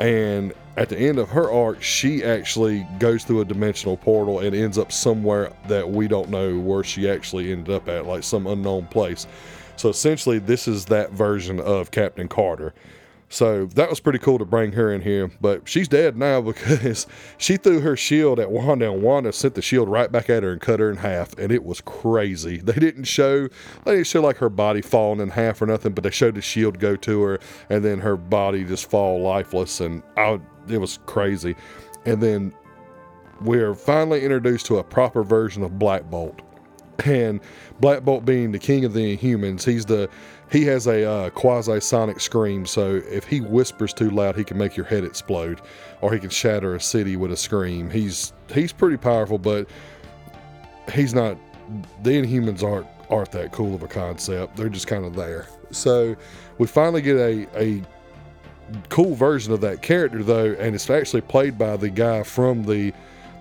And 0.00 0.52
at 0.76 0.88
the 0.88 0.98
end 0.98 1.18
of 1.18 1.28
her 1.28 1.52
arc, 1.52 1.80
she 1.82 2.24
actually 2.24 2.86
goes 2.98 3.22
through 3.22 3.42
a 3.42 3.44
dimensional 3.44 3.96
portal 3.96 4.40
and 4.40 4.54
ends 4.54 4.76
up 4.76 4.90
somewhere 4.90 5.52
that 5.68 5.88
we 5.88 6.08
don't 6.08 6.30
know 6.30 6.58
where 6.58 6.82
she 6.82 7.08
actually 7.08 7.52
ended 7.52 7.72
up 7.72 7.88
at, 7.88 8.06
like 8.06 8.24
some 8.24 8.46
unknown 8.48 8.86
place. 8.86 9.28
So 9.76 9.88
essentially, 9.88 10.38
this 10.40 10.66
is 10.66 10.84
that 10.86 11.12
version 11.12 11.60
of 11.60 11.90
Captain 11.90 12.26
Carter. 12.26 12.74
So 13.28 13.66
that 13.66 13.90
was 13.90 14.00
pretty 14.00 14.18
cool 14.18 14.38
to 14.38 14.44
bring 14.44 14.72
her 14.72 14.92
in 14.92 15.00
here, 15.00 15.30
but 15.40 15.68
she's 15.68 15.88
dead 15.88 16.16
now 16.16 16.40
because 16.42 17.06
she 17.38 17.56
threw 17.56 17.80
her 17.80 17.96
shield 17.96 18.38
at 18.38 18.50
Wanda 18.50 18.92
and 18.92 19.02
Wanda 19.02 19.32
sent 19.32 19.54
the 19.54 19.62
shield 19.62 19.88
right 19.88 20.10
back 20.10 20.30
at 20.30 20.42
her 20.42 20.52
and 20.52 20.60
cut 20.60 20.80
her 20.80 20.90
in 20.90 20.96
half, 20.96 21.36
and 21.38 21.50
it 21.50 21.64
was 21.64 21.80
crazy. 21.80 22.62
They 22.74 22.80
didn't 22.80 23.04
show 23.04 23.48
they 23.84 23.92
didn't 23.92 24.06
show 24.06 24.20
like 24.20 24.38
her 24.38 24.48
body 24.48 24.80
falling 24.80 25.20
in 25.20 25.28
half 25.30 25.62
or 25.62 25.66
nothing, 25.66 25.92
but 25.92 26.02
they 26.02 26.10
showed 26.10 26.34
the 26.34 26.42
shield 26.42 26.80
go 26.80 26.96
to 26.96 27.22
her 27.22 27.40
and 27.70 27.84
then 27.84 28.00
her 28.00 28.16
body 28.16 28.64
just 28.64 28.90
fall 28.90 29.20
lifeless, 29.20 29.80
and 29.80 30.02
I, 30.16 30.40
it 30.68 30.78
was 30.78 30.98
crazy. 31.06 31.54
And 32.04 32.22
then 32.22 32.52
we're 33.40 33.74
finally 33.74 34.22
introduced 34.22 34.66
to 34.66 34.78
a 34.78 34.84
proper 34.84 35.22
version 35.22 35.62
of 35.62 35.78
Black 35.78 36.10
Bolt, 36.10 36.40
and 37.04 37.40
Black 37.80 38.02
Bolt 38.02 38.24
being 38.24 38.52
the 38.52 38.58
king 38.58 38.84
of 38.84 38.92
the 38.92 39.16
Inhumans, 39.16 39.64
he's 39.64 39.84
the 39.84 40.08
he 40.50 40.64
has 40.66 40.86
a 40.86 41.08
uh, 41.08 41.30
quasi 41.30 41.80
sonic 41.80 42.20
scream, 42.20 42.66
so 42.66 43.00
if 43.10 43.24
he 43.24 43.40
whispers 43.40 43.92
too 43.92 44.10
loud, 44.10 44.36
he 44.36 44.44
can 44.44 44.58
make 44.58 44.76
your 44.76 44.86
head 44.86 45.04
explode, 45.04 45.60
or 46.00 46.12
he 46.12 46.18
can 46.18 46.30
shatter 46.30 46.74
a 46.74 46.80
city 46.80 47.16
with 47.16 47.32
a 47.32 47.36
scream. 47.36 47.90
He's 47.90 48.32
he's 48.52 48.72
pretty 48.72 48.96
powerful, 48.96 49.38
but 49.38 49.68
he's 50.92 51.14
not. 51.14 51.36
The 52.02 52.10
Inhumans 52.10 52.62
aren't 52.62 52.86
aren't 53.10 53.32
that 53.32 53.52
cool 53.52 53.74
of 53.74 53.82
a 53.82 53.88
concept. 53.88 54.56
They're 54.56 54.68
just 54.68 54.86
kind 54.86 55.04
of 55.04 55.14
there. 55.14 55.46
So 55.70 56.14
we 56.58 56.66
finally 56.66 57.02
get 57.02 57.16
a 57.16 57.48
a 57.58 57.82
cool 58.88 59.14
version 59.14 59.52
of 59.52 59.60
that 59.62 59.82
character 59.82 60.22
though, 60.22 60.52
and 60.58 60.74
it's 60.74 60.88
actually 60.88 61.22
played 61.22 61.58
by 61.58 61.76
the 61.76 61.90
guy 61.90 62.22
from 62.22 62.64
the 62.64 62.92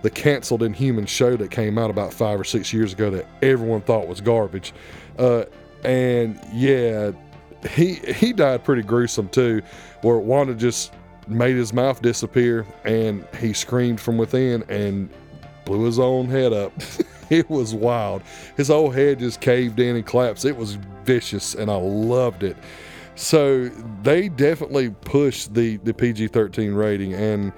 the 0.04 0.10
canceled 0.10 0.64
Inhuman 0.64 1.06
show 1.06 1.38
that 1.38 1.50
came 1.50 1.78
out 1.78 1.90
about 1.90 2.14
five 2.14 2.40
or 2.40 2.44
six 2.44 2.74
years 2.74 2.92
ago 2.92 3.10
that 3.10 3.26
everyone 3.42 3.82
thought 3.82 4.08
was 4.08 4.20
garbage. 4.20 4.74
Uh, 5.18 5.46
and 5.84 6.40
yeah, 6.52 7.12
he 7.70 7.96
he 7.96 8.34
died 8.34 8.63
pretty 8.63 8.84
gruesome 8.84 9.30
too, 9.30 9.62
where 10.02 10.18
Wanda 10.18 10.54
just 10.54 10.94
made 11.28 11.56
his 11.56 11.74
mouth 11.74 12.02
disappear 12.02 12.66
and 12.84 13.25
he 13.40 13.54
screamed 13.54 14.00
from 14.00 14.18
within 14.18 14.63
and 14.70 15.10
blew 15.66 15.84
his 15.86 16.00
own 16.00 16.28
head 16.28 16.52
up. 16.54 16.74
it 17.30 17.50
was 17.50 17.74
wild. 17.74 18.22
His 18.58 18.68
whole 18.68 18.90
head 18.90 19.20
just 19.20 19.42
caved 19.42 19.80
in 19.80 19.96
and 19.96 20.06
collapsed. 20.06 20.46
It 20.46 20.58
was 20.58 20.75
vicious 21.06 21.56
and 21.56 21.72
I 21.72 21.75
loved 21.75 22.44
it. 22.44 22.58
So 23.16 23.70
they 24.02 24.30
definitely 24.30 24.90
pushed 24.90 25.54
the 25.54 25.78
the 25.78 25.94
PG-13 25.94 26.75
rating 26.75 27.13
and 27.13 27.54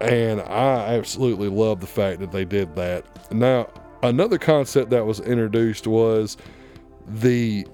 and 0.00 0.42
I 0.42 0.94
absolutely 0.96 1.48
love 1.48 1.80
the 1.80 1.86
fact 1.86 2.20
that 2.20 2.30
they 2.30 2.44
did 2.44 2.74
that. 2.76 3.04
Now, 3.32 3.68
another 4.02 4.36
concept 4.36 4.90
that 4.90 5.06
was 5.06 5.20
introduced 5.20 5.86
was 5.86 6.36
the 7.06 7.66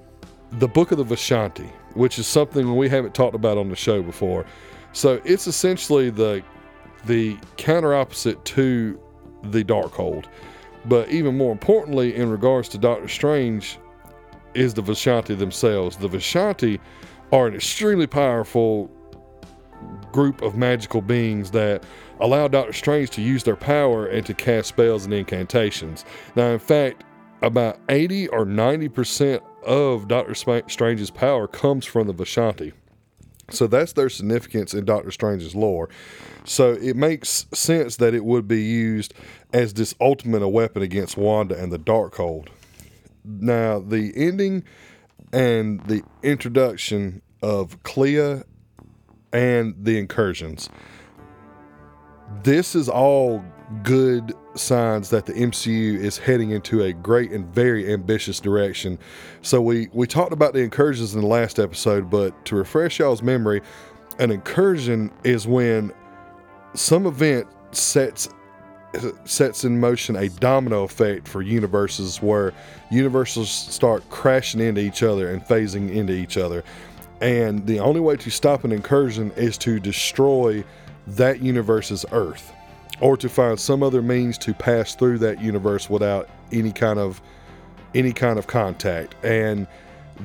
the 0.59 0.67
book 0.67 0.91
of 0.91 0.97
the 0.99 1.03
Vishanti, 1.05 1.69
which 1.95 2.19
is 2.19 2.27
something 2.27 2.75
we 2.75 2.87
haven't 2.87 3.15
talked 3.15 3.35
about 3.35 3.57
on 3.57 3.69
the 3.69 3.75
show 3.75 4.03
before. 4.03 4.45
So 4.91 5.19
it's 5.25 5.47
essentially 5.47 6.09
the 6.09 6.43
the 7.05 7.37
counter 7.57 7.93
opposite 7.93 8.43
to 8.45 8.99
the 9.43 9.63
Darkhold. 9.63 10.25
But 10.85 11.09
even 11.09 11.37
more 11.37 11.51
importantly, 11.51 12.15
in 12.15 12.29
regards 12.29 12.69
to 12.69 12.77
Doctor 12.77 13.07
Strange, 13.07 13.79
is 14.53 14.73
the 14.73 14.83
Vishanti 14.83 15.37
themselves. 15.37 15.97
The 15.97 16.07
Vishanti 16.07 16.79
are 17.31 17.47
an 17.47 17.55
extremely 17.55 18.07
powerful 18.07 18.91
group 20.11 20.41
of 20.41 20.55
magical 20.55 21.01
beings 21.01 21.51
that 21.51 21.83
allow 22.19 22.47
Doctor 22.47 22.73
Strange 22.73 23.09
to 23.11 23.21
use 23.21 23.43
their 23.43 23.55
power 23.55 24.05
and 24.05 24.25
to 24.25 24.33
cast 24.33 24.69
spells 24.69 25.05
and 25.05 25.13
incantations. 25.13 26.05
Now, 26.35 26.47
in 26.49 26.59
fact, 26.59 27.03
about 27.43 27.77
80 27.89 28.29
or 28.29 28.45
90% 28.45 29.41
of 29.63 30.07
Doctor 30.07 30.33
Strange's 30.33 31.11
power 31.11 31.47
comes 31.47 31.85
from 31.85 32.07
the 32.07 32.13
Vishanti. 32.13 32.71
So 33.49 33.67
that's 33.67 33.93
their 33.93 34.09
significance 34.09 34.73
in 34.73 34.85
Doctor 34.85 35.11
Strange's 35.11 35.53
lore. 35.53 35.89
So 36.45 36.71
it 36.73 36.95
makes 36.95 37.45
sense 37.53 37.97
that 37.97 38.13
it 38.13 38.23
would 38.23 38.47
be 38.47 38.63
used 38.63 39.13
as 39.51 39.73
this 39.73 39.93
ultimate 39.99 40.47
weapon 40.47 40.81
against 40.81 41.17
Wanda 41.17 41.61
and 41.61 41.71
the 41.71 41.77
Darkhold. 41.77 42.47
Now, 43.25 43.79
the 43.79 44.13
ending 44.15 44.63
and 45.33 45.85
the 45.87 46.03
introduction 46.23 47.21
of 47.41 47.83
Clea 47.83 48.43
and 49.33 49.75
the 49.77 49.99
incursions. 49.99 50.69
This 52.43 52.75
is 52.75 52.87
all 52.87 53.43
good 53.83 54.33
signs 54.55 55.09
that 55.09 55.25
the 55.25 55.33
MCU 55.33 55.95
is 55.99 56.17
heading 56.17 56.51
into 56.51 56.83
a 56.83 56.93
great 56.93 57.31
and 57.31 57.45
very 57.53 57.91
ambitious 57.91 58.39
direction. 58.39 58.99
So 59.41 59.61
we 59.61 59.89
we 59.93 60.07
talked 60.07 60.33
about 60.33 60.53
the 60.53 60.59
incursions 60.59 61.15
in 61.15 61.21
the 61.21 61.27
last 61.27 61.59
episode, 61.59 62.09
but 62.09 62.45
to 62.45 62.55
refresh 62.55 62.99
y'all's 62.99 63.21
memory, 63.21 63.61
an 64.19 64.31
incursion 64.31 65.11
is 65.23 65.47
when 65.47 65.91
some 66.73 67.05
event 67.05 67.47
sets 67.71 68.29
sets 69.25 69.63
in 69.63 69.79
motion 69.79 70.15
a 70.15 70.29
domino 70.29 70.83
effect 70.83 71.27
for 71.27 71.41
universes 71.41 72.21
where 72.21 72.53
universes 72.91 73.49
start 73.49 74.07
crashing 74.09 74.61
into 74.61 74.81
each 74.81 75.01
other 75.01 75.31
and 75.31 75.41
phasing 75.45 75.91
into 75.91 76.13
each 76.13 76.37
other. 76.37 76.63
And 77.19 77.65
the 77.65 77.79
only 77.79 78.01
way 78.01 78.17
to 78.17 78.29
stop 78.29 78.65
an 78.65 78.71
incursion 78.71 79.31
is 79.31 79.57
to 79.59 79.79
destroy 79.79 80.63
that 81.07 81.41
universe's 81.41 82.05
Earth 82.11 82.53
or 83.03 83.17
to 83.17 83.27
find 83.27 83.59
some 83.59 83.83
other 83.83 84.01
means 84.01 84.37
to 84.37 84.53
pass 84.53 84.95
through 84.95 85.17
that 85.17 85.41
universe 85.41 85.89
without 85.89 86.29
any 86.53 86.71
kind 86.71 86.97
of 86.97 87.21
any 87.93 88.13
kind 88.13 88.39
of 88.39 88.47
contact. 88.47 89.13
And 89.23 89.67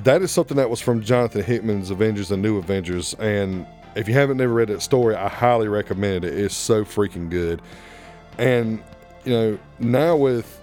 that 0.04 0.22
is 0.22 0.30
something 0.30 0.56
that 0.58 0.70
was 0.70 0.80
from 0.80 1.02
Jonathan 1.02 1.42
Hickman's 1.42 1.90
Avengers 1.90 2.30
and 2.30 2.40
New 2.40 2.56
Avengers. 2.56 3.14
And 3.14 3.66
if 3.96 4.06
you 4.06 4.14
haven't 4.14 4.36
never 4.36 4.52
read 4.52 4.68
that 4.68 4.80
story, 4.80 5.16
I 5.16 5.28
highly 5.28 5.66
recommend 5.66 6.24
it. 6.24 6.38
It's 6.38 6.54
so 6.54 6.84
freaking 6.84 7.28
good. 7.28 7.60
And 8.38 8.80
you 9.24 9.32
know, 9.32 9.58
now 9.80 10.14
with 10.14 10.60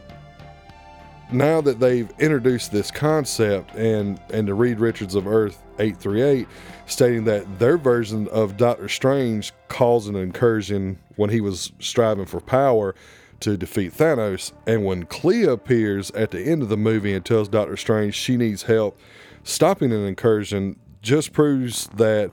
now 1.33 1.59
that 1.59 1.81
they've 1.81 2.09
introduced 2.17 2.71
this 2.71 2.91
concept 2.91 3.75
and 3.75 4.21
and 4.29 4.47
the 4.47 4.53
Reed 4.53 4.79
Richards 4.79 5.15
of 5.15 5.27
Earth 5.27 5.61
838 5.79 6.47
stating 6.85 7.25
that 7.25 7.59
their 7.59 7.77
version 7.77 8.29
of 8.29 8.55
Doctor 8.55 8.87
Strange 8.87 9.51
caused 9.67 10.07
an 10.07 10.15
incursion 10.15 10.97
when 11.15 11.29
he 11.29 11.41
was 11.41 11.71
striving 11.79 12.25
for 12.25 12.39
power 12.39 12.95
to 13.41 13.57
defeat 13.57 13.93
Thanos 13.93 14.53
and 14.65 14.85
when 14.85 15.05
Clea 15.05 15.43
appears 15.43 16.09
at 16.11 16.31
the 16.31 16.41
end 16.41 16.61
of 16.61 16.69
the 16.69 16.77
movie 16.77 17.13
and 17.13 17.25
tells 17.25 17.49
Doctor 17.49 17.77
Strange 17.77 18.15
she 18.15 18.37
needs 18.37 18.63
help 18.63 18.97
stopping 19.45 19.93
an 19.93 20.05
incursion 20.05 20.77
just 21.01 21.31
proves 21.31 21.87
that 21.95 22.31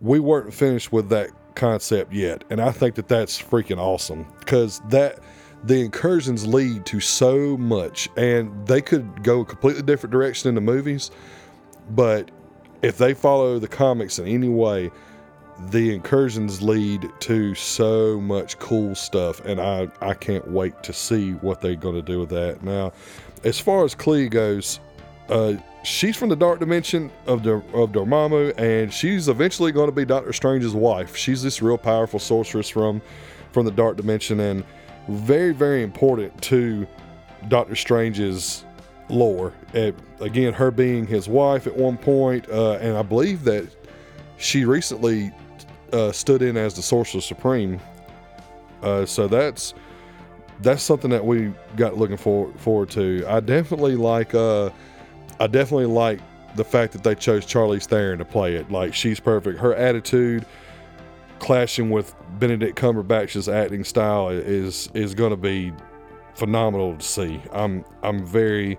we 0.00 0.20
weren't 0.20 0.52
finished 0.52 0.92
with 0.92 1.08
that 1.08 1.30
concept 1.54 2.12
yet. 2.12 2.44
And 2.50 2.60
I 2.60 2.72
think 2.72 2.96
that 2.96 3.08
that's 3.08 3.40
freaking 3.40 3.78
awesome 3.78 4.26
because 4.40 4.80
that 4.90 5.20
the 5.62 5.80
incursions 5.80 6.46
lead 6.46 6.84
to 6.86 7.00
so 7.00 7.56
much 7.56 8.08
and 8.16 8.66
they 8.66 8.82
could 8.82 9.22
go 9.22 9.40
a 9.40 9.44
completely 9.44 9.82
different 9.82 10.12
direction 10.12 10.48
in 10.48 10.54
the 10.56 10.60
movies, 10.60 11.10
but 11.90 12.30
if 12.82 12.98
they 12.98 13.14
follow 13.14 13.58
the 13.58 13.68
comics 13.68 14.18
in 14.18 14.26
any 14.26 14.48
way, 14.48 14.90
the 15.70 15.94
incursions 15.94 16.60
lead 16.60 17.08
to 17.20 17.54
so 17.54 18.20
much 18.20 18.58
cool 18.58 18.94
stuff 18.94 19.44
and 19.44 19.60
I, 19.60 19.88
I 20.00 20.14
can't 20.14 20.46
wait 20.48 20.82
to 20.82 20.92
see 20.92 21.32
what 21.32 21.60
they're 21.60 21.76
going 21.76 21.94
to 21.94 22.02
do 22.02 22.20
with 22.20 22.30
that. 22.30 22.62
Now, 22.62 22.92
as 23.44 23.60
far 23.60 23.84
as 23.84 23.94
Clea 23.94 24.28
goes, 24.28 24.80
uh, 25.28 25.54
she's 25.84 26.16
from 26.16 26.28
the 26.28 26.36
dark 26.36 26.60
dimension 26.60 27.10
of 27.26 27.42
the 27.42 27.54
of 27.72 27.92
Dormammu, 27.92 28.58
and 28.58 28.92
she's 28.92 29.28
eventually 29.28 29.72
going 29.72 29.86
to 29.86 29.92
be 29.92 30.04
Doctor 30.04 30.32
Strange's 30.32 30.74
wife. 30.74 31.16
She's 31.16 31.42
this 31.42 31.62
real 31.62 31.78
powerful 31.78 32.18
sorceress 32.18 32.68
from 32.68 33.00
from 33.52 33.64
the 33.64 33.70
dark 33.70 33.96
dimension, 33.96 34.40
and 34.40 34.64
very 35.08 35.52
very 35.52 35.82
important 35.82 36.40
to 36.42 36.86
Doctor 37.48 37.76
Strange's 37.76 38.64
lore. 39.08 39.52
And 39.72 39.94
again, 40.20 40.52
her 40.54 40.70
being 40.70 41.06
his 41.06 41.28
wife 41.28 41.66
at 41.66 41.76
one 41.76 41.96
point, 41.96 42.48
uh, 42.48 42.72
and 42.74 42.96
I 42.96 43.02
believe 43.02 43.44
that 43.44 43.68
she 44.36 44.64
recently 44.64 45.32
uh, 45.94 46.12
stood 46.12 46.42
in 46.42 46.56
as 46.56 46.74
the 46.74 46.82
Sorcerer 46.82 47.20
Supreme. 47.20 47.80
Uh, 48.82 49.06
so 49.06 49.28
that's 49.28 49.74
that's 50.60 50.82
something 50.82 51.10
that 51.10 51.24
we 51.24 51.52
got 51.76 51.96
looking 51.96 52.16
forward 52.16 52.58
forward 52.60 52.90
to. 52.90 53.24
I 53.26 53.40
definitely 53.40 53.96
like 53.96 54.34
uh, 54.34 54.70
I 55.40 55.46
definitely 55.46 55.86
like 55.86 56.20
the 56.56 56.64
fact 56.64 56.92
that 56.92 57.02
they 57.02 57.14
chose 57.14 57.46
Charlize 57.46 57.86
Theron 57.86 58.18
to 58.18 58.24
play 58.24 58.56
it. 58.56 58.70
Like 58.70 58.94
she's 58.94 59.20
perfect. 59.20 59.58
Her 59.58 59.74
attitude 59.74 60.44
clashing 61.38 61.90
with 61.90 62.14
Benedict 62.38 62.78
Cumberbatch's 62.78 63.48
acting 63.48 63.84
style 63.84 64.28
is 64.28 64.88
is 64.94 65.14
going 65.14 65.30
to 65.30 65.36
be 65.36 65.72
phenomenal 66.34 66.96
to 66.96 67.04
see. 67.04 67.40
I'm 67.52 67.84
I'm 68.02 68.24
very 68.24 68.76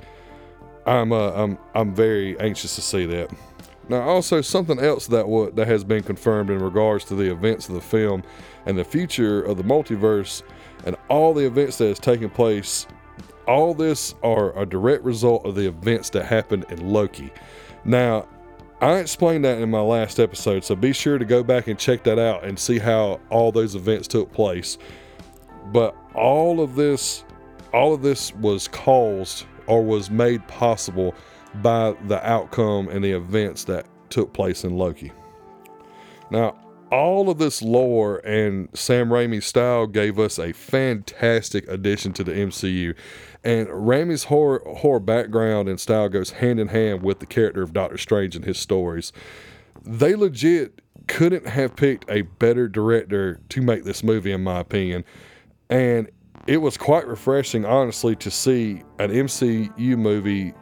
I'm 0.86 1.12
uh, 1.12 1.32
I'm 1.32 1.58
I'm 1.73 1.93
very 1.93 2.39
anxious 2.39 2.75
to 2.75 2.82
see 2.82 3.06
that. 3.08 3.32
Now, 3.88 4.02
also 4.02 4.41
something 4.41 4.80
else 4.80 5.08
that 5.08 5.24
w- 5.24 5.52
that 5.52 5.67
has 5.67 5.84
been 5.84 6.04
confirmed 6.04 6.50
in 6.50 6.60
regards 6.60 7.06
to 7.06 7.15
the 7.15 7.32
events 7.32 7.69
of 7.69 7.76
the 7.76 7.82
film 7.82 8.24
and 8.65 8.78
the 8.78 8.84
future 8.84 9.41
of 9.43 9.58
the 9.58 9.63
multiverse 9.63 10.41
and 10.86 10.95
all 11.10 11.34
the 11.34 11.45
events 11.45 11.78
that 11.78 11.88
has 11.88 12.00
taken 12.00 12.30
place 12.30 12.88
all 13.48 13.74
this 13.74 14.15
are 14.24 14.58
a 14.60 14.65
direct 14.65 15.04
result 15.04 15.45
of 15.45 15.56
the 15.56 15.67
events 15.67 16.10
that 16.12 16.26
happened 16.26 16.65
in 16.69 16.89
Loki. 16.89 17.32
Now, 17.84 18.28
I 18.82 18.98
explained 18.98 19.45
that 19.45 19.60
in 19.60 19.69
my 19.69 19.82
last 19.82 20.19
episode, 20.19 20.63
so 20.63 20.76
be 20.76 20.93
sure 20.93 21.17
to 21.17 21.26
go 21.26 21.43
back 21.43 21.67
and 21.67 21.80
check 21.80 22.04
that 22.04 22.19
out 22.19 22.43
and 22.43 22.60
see 22.60 22.80
how 22.80 23.19
all 23.30 23.52
those 23.52 23.76
events 23.76 24.08
took 24.08 24.32
place. 24.34 24.78
But 25.71 25.95
all 26.13 26.62
of 26.62 26.76
this 26.76 27.24
all 27.74 27.93
of 27.93 28.02
this 28.02 28.34
was 28.36 28.69
caused 28.69 29.45
or 29.67 29.84
was 29.84 30.10
made 30.10 30.48
possible 30.48 31.13
by 31.62 31.96
the 32.08 32.26
outcome 32.28 32.89
and 32.89 33.04
the 33.04 33.12
events 33.12 33.63
that 33.65 33.86
took 34.10 34.34
place 34.34 34.63
in 34.63 34.78
Loki. 34.78 35.12
Now, 36.32 36.56
all 36.91 37.30
of 37.30 37.38
this 37.38 37.62
lore 37.62 38.18
and 38.20 38.70
Sam 38.74 39.10
Raimi's 39.10 39.46
style 39.46 39.88
gave 39.88 40.20
us 40.20 40.39
a 40.39 40.54
fantastic 40.54 41.68
addition 41.68 42.13
to 42.13 42.24
the 42.24 42.32
MCU. 42.32 42.96
And 43.44 43.68
Raimi's 43.68 44.26
horror, 44.26 44.62
horror 44.65 45.00
background 45.00 45.68
and 45.68 45.80
style 45.80 46.10
goes 46.10 46.32
hand 46.32 46.60
in 46.60 46.70
hand 46.70 47.04
with 47.04 47.20
the 47.20 47.26
character 47.26 47.62
of 47.62 47.74
Doctor 47.74 47.98
Strange 47.98 48.36
and 48.36 48.46
his 48.46 48.58
stories. 48.58 49.12
They 49.84 50.15
legit 50.15 50.82
couldn't 51.08 51.48
have 51.48 51.76
picked 51.76 52.10
a 52.10 52.22
better 52.22 52.68
director 52.68 53.39
to 53.50 53.62
make 53.62 53.84
this 53.84 54.04
movie, 54.04 54.32
in 54.32 54.44
my 54.44 54.60
opinion. 54.60 55.04
And 55.70 56.10
it 56.48 56.58
was 56.58 56.78
quite 56.78 57.08
refreshing, 57.08 57.65
honestly, 57.65 58.15
to 58.18 58.32
see 58.32 58.84
an 59.00 59.12
MCU 59.12 59.98
movie 59.98 60.54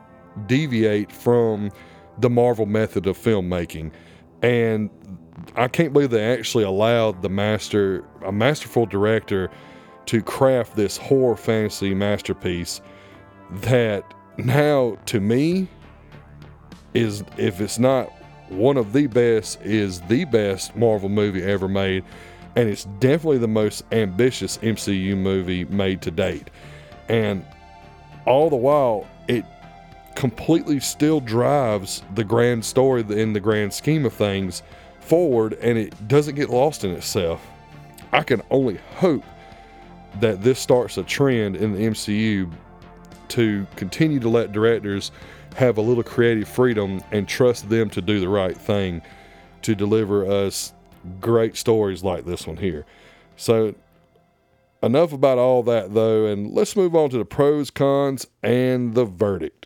deviate 0.46 1.12
from 1.12 1.72
the 2.20 2.30
Marvel 2.30 2.66
method 2.66 3.08
of 3.08 3.18
filmmaking. 3.18 3.92
And 4.42 4.90
I 5.56 5.68
can't 5.68 5.94
believe 5.94 6.10
they 6.10 6.32
actually 6.32 6.64
allowed 6.64 7.22
the 7.22 7.30
master, 7.30 8.04
a 8.24 8.32
masterful 8.32 8.86
director, 8.86 9.50
to 10.06 10.22
craft 10.22 10.76
this 10.76 10.98
horror 10.98 11.36
fantasy 11.36 11.94
masterpiece 11.94 12.82
that 13.52 14.14
now 14.38 14.98
to 15.06 15.20
me 15.20 15.68
is 16.94 17.24
if 17.38 17.62
it's 17.62 17.80
not 17.80 18.12
one 18.50 18.78
of 18.78 18.94
the 18.94 19.08
best 19.08 19.62
is 19.62 20.02
the 20.02 20.26
best 20.26 20.76
Marvel 20.76 21.10
movie 21.10 21.44
ever 21.44 21.68
made 21.68 22.04
and 22.56 22.70
it's 22.70 22.86
definitely 23.00 23.38
the 23.38 23.48
most 23.48 23.84
ambitious 23.92 24.58
MCU 24.60 25.16
movie 25.18 25.66
made 25.66 26.02
to 26.02 26.12
date 26.12 26.50
and 27.10 27.46
all 28.26 28.50
the 28.50 28.56
while 28.56 29.08
it 29.28 29.46
completely 30.16 30.80
still 30.80 31.20
drives 31.20 32.04
the 32.16 32.24
grand 32.24 32.64
story 32.64 33.02
in 33.02 33.34
the 33.34 33.40
grand 33.40 33.74
scheme 33.74 34.06
of 34.06 34.14
things 34.14 34.64
forward 35.00 35.54
and 35.62 35.78
it 35.78 36.08
doesn't 36.08 36.36
get 36.36 36.50
lost 36.50 36.84
in 36.84 36.92
itself 36.92 37.46
I 38.14 38.22
can 38.22 38.44
only 38.52 38.80
hope 38.96 39.24
that 40.20 40.44
this 40.44 40.60
starts 40.60 40.98
a 40.98 41.04
trend 41.04 41.56
in 41.56 41.74
the 41.74 41.80
MCU 41.80 42.52
to 43.30 43.66
continue 43.76 44.20
to 44.20 44.30
let 44.30 44.52
directors 44.52 45.12
have 45.56 45.78
a 45.78 45.82
little 45.82 46.04
creative 46.04 46.48
freedom 46.48 47.02
and 47.12 47.28
trust 47.28 47.70
them 47.70 47.90
to 47.90 48.02
do 48.02 48.20
the 48.20 48.30
right 48.30 48.56
thing 48.56 49.02
to 49.64 49.74
deliver 49.74 50.26
us 50.26 50.74
great 51.20 51.58
stories 51.58 52.04
like 52.04 52.26
this 52.26 52.46
one 52.46 52.58
here. 52.58 52.86
So, 53.36 53.74
enough 54.84 55.12
about 55.12 55.40
all 55.40 55.64
that 55.64 55.96
though, 55.96 56.28
and 56.28 56.52
let's 56.52 56.76
move 56.76 56.96
on 56.96 57.10
to 57.10 57.18
the 57.18 57.26
pros, 57.26 57.72
cons, 57.72 58.28
and 58.44 58.94
the 58.94 59.06
verdict. 59.06 59.63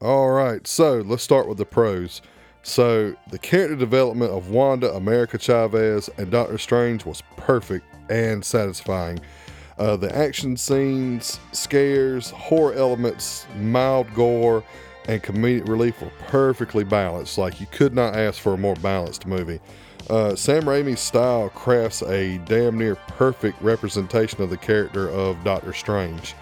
All 0.00 0.30
right, 0.30 0.64
so 0.64 1.00
let's 1.00 1.24
start 1.24 1.48
with 1.48 1.58
the 1.58 1.64
pros. 1.64 2.22
So, 2.62 3.16
the 3.32 3.38
character 3.38 3.74
development 3.74 4.30
of 4.30 4.50
Wanda, 4.50 4.94
America 4.94 5.38
Chavez, 5.38 6.08
and 6.18 6.30
Doctor 6.30 6.56
Strange 6.56 7.04
was 7.04 7.20
perfect 7.36 7.84
and 8.08 8.44
satisfying. 8.44 9.18
Uh, 9.76 9.96
the 9.96 10.14
action 10.16 10.56
scenes, 10.56 11.40
scares, 11.50 12.30
horror 12.30 12.74
elements, 12.74 13.46
mild 13.56 14.12
gore, 14.14 14.62
and 15.08 15.20
comedic 15.20 15.66
relief 15.66 16.00
were 16.00 16.12
perfectly 16.28 16.84
balanced. 16.84 17.36
Like, 17.36 17.60
you 17.60 17.66
could 17.66 17.92
not 17.92 18.14
ask 18.14 18.40
for 18.40 18.54
a 18.54 18.58
more 18.58 18.76
balanced 18.76 19.26
movie. 19.26 19.58
Uh, 20.08 20.36
Sam 20.36 20.62
Raimi's 20.62 21.00
style 21.00 21.48
crafts 21.48 22.02
a 22.02 22.38
damn 22.46 22.78
near 22.78 22.94
perfect 22.94 23.60
representation 23.60 24.42
of 24.42 24.50
the 24.50 24.56
character 24.58 25.08
of 25.10 25.42
Doctor 25.42 25.72
Strange. 25.72 26.36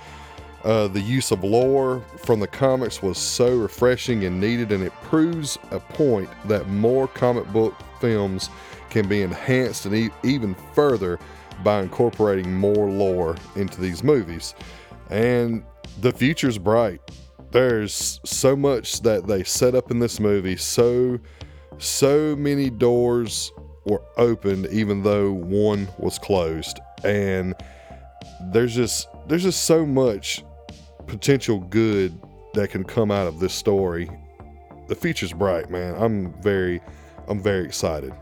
Uh, 0.66 0.88
the 0.88 1.00
use 1.00 1.31
of 1.31 1.44
lore 1.44 2.02
from 2.24 2.40
the 2.40 2.46
comics 2.46 3.00
was 3.00 3.18
so 3.18 3.57
refreshing 3.57 4.24
and 4.24 4.40
needed, 4.40 4.72
and 4.72 4.83
it 4.83 4.92
proves 5.02 5.57
a 5.70 5.79
point 5.79 6.29
that 6.46 6.68
more 6.68 7.07
comic 7.07 7.46
book 7.52 7.72
films 8.00 8.50
can 8.90 9.07
be 9.07 9.22
enhanced 9.22 9.87
and 9.87 9.94
e- 9.94 10.11
even 10.24 10.57
further 10.74 11.20
by 11.62 11.81
incorporating 11.83 12.52
more 12.52 12.90
lore 12.90 13.37
into 13.55 13.81
these 13.81 14.02
movies. 14.02 14.57
And 15.09 15.62
the 16.00 16.11
future's 16.11 16.59
bright. 16.59 17.00
There's 17.52 18.18
so 18.24 18.57
much 18.57 19.02
that 19.02 19.29
they 19.29 19.44
set 19.44 19.76
up 19.76 19.92
in 19.92 20.00
this 20.00 20.18
movie, 20.18 20.57
so 20.57 21.20
so 21.79 22.35
many 22.35 22.70
doors 22.70 23.52
were 23.85 24.02
opened 24.16 24.66
even 24.72 25.05
though 25.05 25.31
one 25.31 25.87
was 25.96 26.18
closed. 26.18 26.81
And 27.05 27.55
there's 28.50 28.74
just 28.74 29.07
there's 29.29 29.44
just 29.44 29.62
so 29.62 29.87
much 29.87 30.42
potential 31.07 31.61
good 31.61 32.19
that 32.55 32.71
can 32.71 32.85
come 32.85 33.11
out 33.11 33.27
of 33.27 33.40
this 33.40 33.55
story. 33.55 34.11
The 34.88 34.95
future's 34.95 35.33
bright, 35.33 35.71
man. 35.71 35.95
I'm 35.97 36.33
very 36.42 36.81
I'm 37.29 37.42
very 37.42 37.64
excited. 37.64 38.14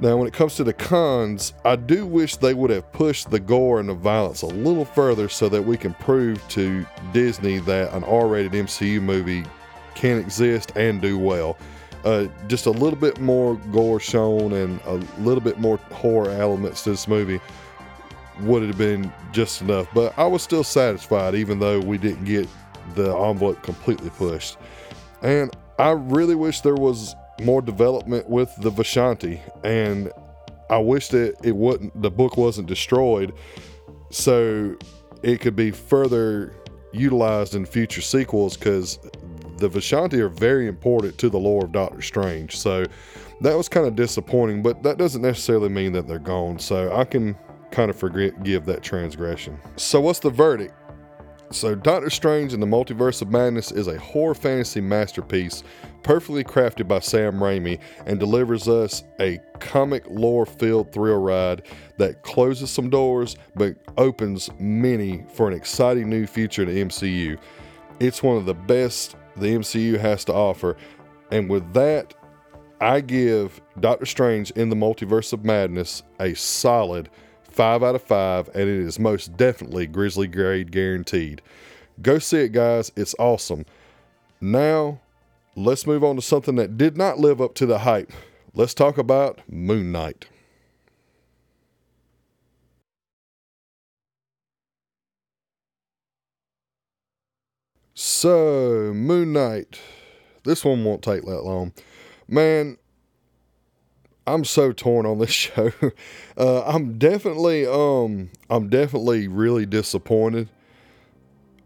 Now, 0.00 0.16
when 0.16 0.28
it 0.28 0.32
comes 0.32 0.54
to 0.56 0.64
the 0.64 0.72
cons, 0.72 1.54
I 1.64 1.74
do 1.74 2.06
wish 2.06 2.36
they 2.36 2.54
would 2.54 2.70
have 2.70 2.90
pushed 2.92 3.30
the 3.30 3.40
gore 3.40 3.80
and 3.80 3.88
the 3.88 3.94
violence 3.94 4.42
a 4.42 4.46
little 4.46 4.84
further 4.84 5.28
so 5.28 5.48
that 5.48 5.60
we 5.60 5.76
can 5.76 5.92
prove 5.94 6.46
to 6.50 6.86
Disney 7.12 7.58
that 7.60 7.92
an 7.92 8.04
R 8.04 8.28
rated 8.28 8.52
MCU 8.52 9.02
movie 9.02 9.44
can 9.96 10.18
exist 10.18 10.72
and 10.76 11.02
do 11.02 11.18
well. 11.18 11.58
Uh, 12.04 12.28
just 12.46 12.66
a 12.66 12.70
little 12.70 12.98
bit 12.98 13.18
more 13.20 13.56
gore 13.72 13.98
shown 13.98 14.52
and 14.52 14.80
a 14.86 14.94
little 15.20 15.40
bit 15.40 15.58
more 15.58 15.78
horror 15.90 16.30
elements 16.30 16.84
to 16.84 16.90
this 16.90 17.08
movie 17.08 17.40
would 18.40 18.62
have 18.62 18.78
been 18.78 19.12
just 19.32 19.62
enough. 19.62 19.88
But 19.94 20.16
I 20.18 20.26
was 20.26 20.42
still 20.42 20.64
satisfied, 20.64 21.34
even 21.34 21.58
though 21.58 21.80
we 21.80 21.98
didn't 21.98 22.24
get 22.24 22.48
the 22.94 23.16
envelope 23.16 23.62
completely 23.62 24.10
pushed. 24.10 24.56
And 25.22 25.54
I 25.78 25.90
really 25.90 26.34
wish 26.34 26.60
there 26.60 26.74
was 26.74 27.14
more 27.40 27.62
development 27.62 28.28
with 28.28 28.52
the 28.58 28.70
Vishanti, 28.70 29.40
and 29.64 30.10
I 30.70 30.78
wish 30.78 31.08
that 31.08 31.36
it 31.44 31.54
wouldn't 31.54 32.00
the 32.00 32.10
book 32.10 32.36
wasn't 32.36 32.68
destroyed, 32.68 33.32
so 34.10 34.76
it 35.22 35.40
could 35.40 35.56
be 35.56 35.70
further 35.70 36.54
utilized 36.92 37.54
in 37.54 37.66
future 37.66 38.00
sequels 38.00 38.56
because 38.56 38.98
the 39.58 39.68
Vishanti 39.68 40.18
are 40.18 40.28
very 40.28 40.66
important 40.66 41.18
to 41.18 41.28
the 41.28 41.38
lore 41.38 41.64
of 41.64 41.72
Doctor 41.72 42.02
Strange. 42.02 42.56
So 42.56 42.84
that 43.40 43.56
was 43.56 43.68
kind 43.68 43.86
of 43.86 43.94
disappointing, 43.96 44.62
but 44.62 44.82
that 44.82 44.98
doesn't 44.98 45.22
necessarily 45.22 45.68
mean 45.68 45.92
that 45.92 46.06
they're 46.06 46.18
gone. 46.18 46.58
So 46.58 46.94
I 46.94 47.04
can 47.04 47.36
kind 47.70 47.90
of 47.90 47.96
forgive 47.96 48.66
that 48.66 48.82
transgression. 48.82 49.58
So 49.76 50.00
what's 50.00 50.18
the 50.18 50.30
verdict? 50.30 50.74
So, 51.50 51.74
Doctor 51.74 52.10
Strange 52.10 52.52
and 52.52 52.62
the 52.62 52.66
Multiverse 52.66 53.22
of 53.22 53.30
Madness 53.30 53.72
is 53.72 53.86
a 53.86 53.98
horror 53.98 54.34
fantasy 54.34 54.82
masterpiece, 54.82 55.62
perfectly 56.02 56.44
crafted 56.44 56.86
by 56.86 56.98
Sam 56.98 57.36
Raimi, 57.36 57.80
and 58.04 58.20
delivers 58.20 58.68
us 58.68 59.02
a 59.18 59.38
comic 59.58 60.04
lore 60.10 60.44
filled 60.44 60.92
thrill 60.92 61.16
ride 61.16 61.62
that 61.96 62.22
closes 62.22 62.70
some 62.70 62.90
doors 62.90 63.36
but 63.54 63.76
opens 63.96 64.50
many 64.58 65.24
for 65.32 65.48
an 65.48 65.54
exciting 65.54 66.10
new 66.10 66.26
future 66.26 66.64
in 66.64 66.68
the 66.68 66.84
MCU. 66.84 67.38
It's 67.98 68.22
one 68.22 68.36
of 68.36 68.44
the 68.44 68.54
best 68.54 69.16
the 69.34 69.46
MCU 69.46 69.98
has 69.98 70.26
to 70.26 70.34
offer, 70.34 70.76
and 71.30 71.48
with 71.48 71.72
that, 71.72 72.12
I 72.78 73.00
give 73.00 73.58
Doctor 73.80 74.04
Strange 74.04 74.50
in 74.50 74.68
the 74.68 74.76
Multiverse 74.76 75.32
of 75.32 75.46
Madness 75.46 76.02
a 76.20 76.34
solid 76.34 77.08
5 77.58 77.82
out 77.82 77.96
of 77.96 78.02
5, 78.02 78.50
and 78.54 78.62
it 78.62 78.68
is 78.68 79.00
most 79.00 79.36
definitely 79.36 79.88
Grizzly 79.88 80.28
grade 80.28 80.70
guaranteed. 80.70 81.42
Go 82.00 82.20
see 82.20 82.42
it, 82.42 82.52
guys. 82.52 82.92
It's 82.94 83.16
awesome. 83.18 83.66
Now, 84.40 85.00
let's 85.56 85.84
move 85.84 86.04
on 86.04 86.14
to 86.14 86.22
something 86.22 86.54
that 86.54 86.78
did 86.78 86.96
not 86.96 87.18
live 87.18 87.40
up 87.40 87.56
to 87.56 87.66
the 87.66 87.78
hype. 87.80 88.12
Let's 88.54 88.74
talk 88.74 88.96
about 88.96 89.40
Moon 89.50 89.90
Knight. 89.90 90.26
So, 97.92 98.92
Moon 98.94 99.32
Knight. 99.32 99.80
This 100.44 100.64
one 100.64 100.84
won't 100.84 101.02
take 101.02 101.24
that 101.24 101.42
long. 101.42 101.72
Man, 102.28 102.78
I'm 104.28 104.44
so 104.44 104.72
torn 104.72 105.06
on 105.06 105.18
this 105.18 105.30
show. 105.32 105.72
Uh, 106.36 106.62
I'm 106.62 106.98
definitely, 106.98 107.66
um, 107.66 108.30
I'm 108.50 108.68
definitely 108.68 109.28
really 109.28 109.66
disappointed, 109.66 110.48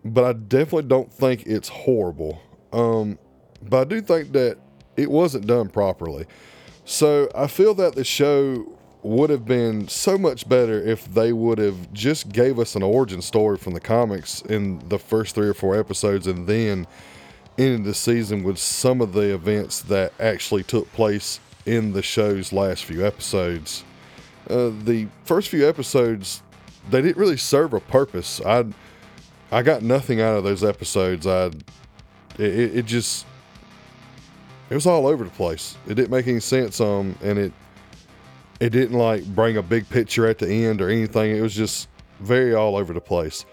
but 0.04 0.24
I 0.24 0.32
definitely 0.32 0.88
don't 0.88 1.12
think 1.12 1.46
it's 1.46 1.68
horrible. 1.68 2.40
Um, 2.72 3.18
but 3.62 3.80
I 3.80 3.84
do 3.84 4.00
think 4.00 4.32
that 4.32 4.58
it 4.96 5.10
wasn't 5.10 5.46
done 5.46 5.68
properly. 5.68 6.26
So 6.84 7.28
I 7.34 7.46
feel 7.46 7.74
that 7.74 7.94
the 7.94 8.04
show 8.04 8.78
would 9.02 9.30
have 9.30 9.44
been 9.44 9.88
so 9.88 10.16
much 10.16 10.48
better 10.48 10.80
if 10.80 11.12
they 11.12 11.32
would 11.32 11.58
have 11.58 11.92
just 11.92 12.30
gave 12.30 12.58
us 12.58 12.76
an 12.76 12.82
origin 12.82 13.20
story 13.20 13.56
from 13.56 13.74
the 13.74 13.80
comics 13.80 14.42
in 14.42 14.86
the 14.88 14.98
first 14.98 15.34
three 15.34 15.48
or 15.48 15.54
four 15.54 15.78
episodes, 15.78 16.26
and 16.26 16.46
then 16.46 16.86
ended 17.58 17.84
the 17.84 17.94
season 17.94 18.42
with 18.42 18.58
some 18.58 19.00
of 19.00 19.12
the 19.12 19.34
events 19.34 19.80
that 19.82 20.12
actually 20.20 20.62
took 20.62 20.90
place 20.92 21.40
in 21.66 21.92
the 21.92 22.02
show's 22.02 22.52
last 22.52 22.84
few 22.84 23.06
episodes. 23.06 23.84
Uh, 24.48 24.70
the 24.84 25.08
first 25.24 25.48
few 25.48 25.68
episodes, 25.68 26.42
they 26.90 27.00
didn't 27.00 27.16
really 27.16 27.36
serve 27.36 27.72
a 27.72 27.80
purpose. 27.80 28.40
I 28.44 28.66
I 29.50 29.62
got 29.62 29.82
nothing 29.82 30.20
out 30.20 30.36
of 30.36 30.44
those 30.44 30.64
episodes. 30.64 31.26
I 31.26 31.46
it, 32.38 32.76
it 32.76 32.86
just 32.86 33.26
it 34.70 34.74
was 34.74 34.86
all 34.86 35.06
over 35.06 35.24
the 35.24 35.30
place. 35.30 35.76
It 35.86 35.94
didn't 35.94 36.10
make 36.10 36.26
any 36.26 36.40
sense. 36.40 36.80
Um, 36.80 37.16
and 37.22 37.38
it 37.38 37.52
it 38.60 38.70
didn't 38.70 38.96
like 38.96 39.24
bring 39.34 39.56
a 39.56 39.62
big 39.62 39.88
picture 39.88 40.26
at 40.26 40.38
the 40.38 40.48
end 40.48 40.80
or 40.80 40.88
anything. 40.88 41.36
It 41.36 41.40
was 41.40 41.54
just 41.54 41.88
very 42.20 42.54
all 42.54 42.76
over 42.76 42.92
the 42.92 43.00
place. 43.00 43.44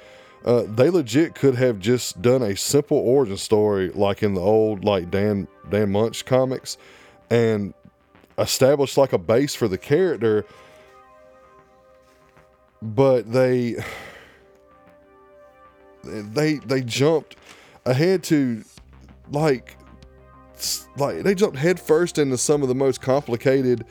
Uh, 0.46 0.64
they 0.68 0.90
legit 0.90 1.36
could 1.36 1.56
have 1.56 1.80
just 1.80 2.22
done 2.22 2.42
a 2.42 2.56
simple 2.56 2.98
origin 2.98 3.36
story 3.36 3.90
like 3.90 4.24
in 4.24 4.34
the 4.34 4.42
old 4.42 4.86
like 4.86 5.12
Dan 5.12 5.48
Dan 5.70 5.92
Munch 5.92 6.26
comics, 6.26 6.78
and 7.30 7.74
established 8.40 8.98
like 8.98 9.14
a 9.14 9.18
base 9.18 9.56
for 9.56 9.68
the 9.68 9.78
character, 9.78 10.46
but 12.82 13.32
they 13.32 13.76
they 16.04 16.56
they 16.56 16.82
jumped 16.82 17.36
ahead 17.86 18.24
to 18.24 18.64
like 19.32 19.76
like 20.98 21.24
they 21.24 21.36
jumped 21.36 21.58
headfirst 21.58 22.18
into 22.18 22.38
some 22.38 22.62
of 22.62 22.68
the 22.68 22.76
most 22.76 23.02
complicated 23.02 23.86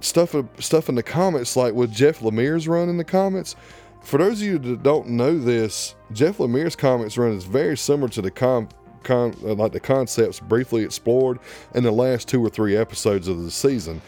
stuff 0.00 0.34
stuff 0.58 0.88
in 0.88 0.94
the 0.94 1.02
comics, 1.02 1.56
like 1.56 1.74
with 1.74 1.92
Jeff 1.92 2.20
Lemire's 2.20 2.68
run 2.68 2.88
in 2.88 2.96
the 2.96 3.04
comics. 3.04 3.56
For 4.02 4.18
those 4.18 4.40
of 4.40 4.46
you 4.46 4.58
that 4.58 4.82
don't 4.82 5.10
know 5.10 5.38
this, 5.38 5.94
Jeff 6.12 6.38
Lemire's 6.38 6.74
comics 6.74 7.16
run 7.16 7.32
is 7.32 7.44
very 7.44 7.76
similar 7.76 8.08
to 8.10 8.22
the 8.22 8.32
com- 8.32 8.68
con- 9.02 9.36
uh, 9.44 9.54
like 9.54 9.72
the 9.72 9.80
concepts 9.80 10.40
briefly 10.40 10.82
explored 10.82 11.38
in 11.74 11.84
the 11.84 11.90
last 11.90 12.28
two 12.28 12.44
or 12.44 12.48
three 12.48 12.76
episodes 12.76 13.28
of 13.28 13.42
the 13.42 13.50
season, 13.50 14.00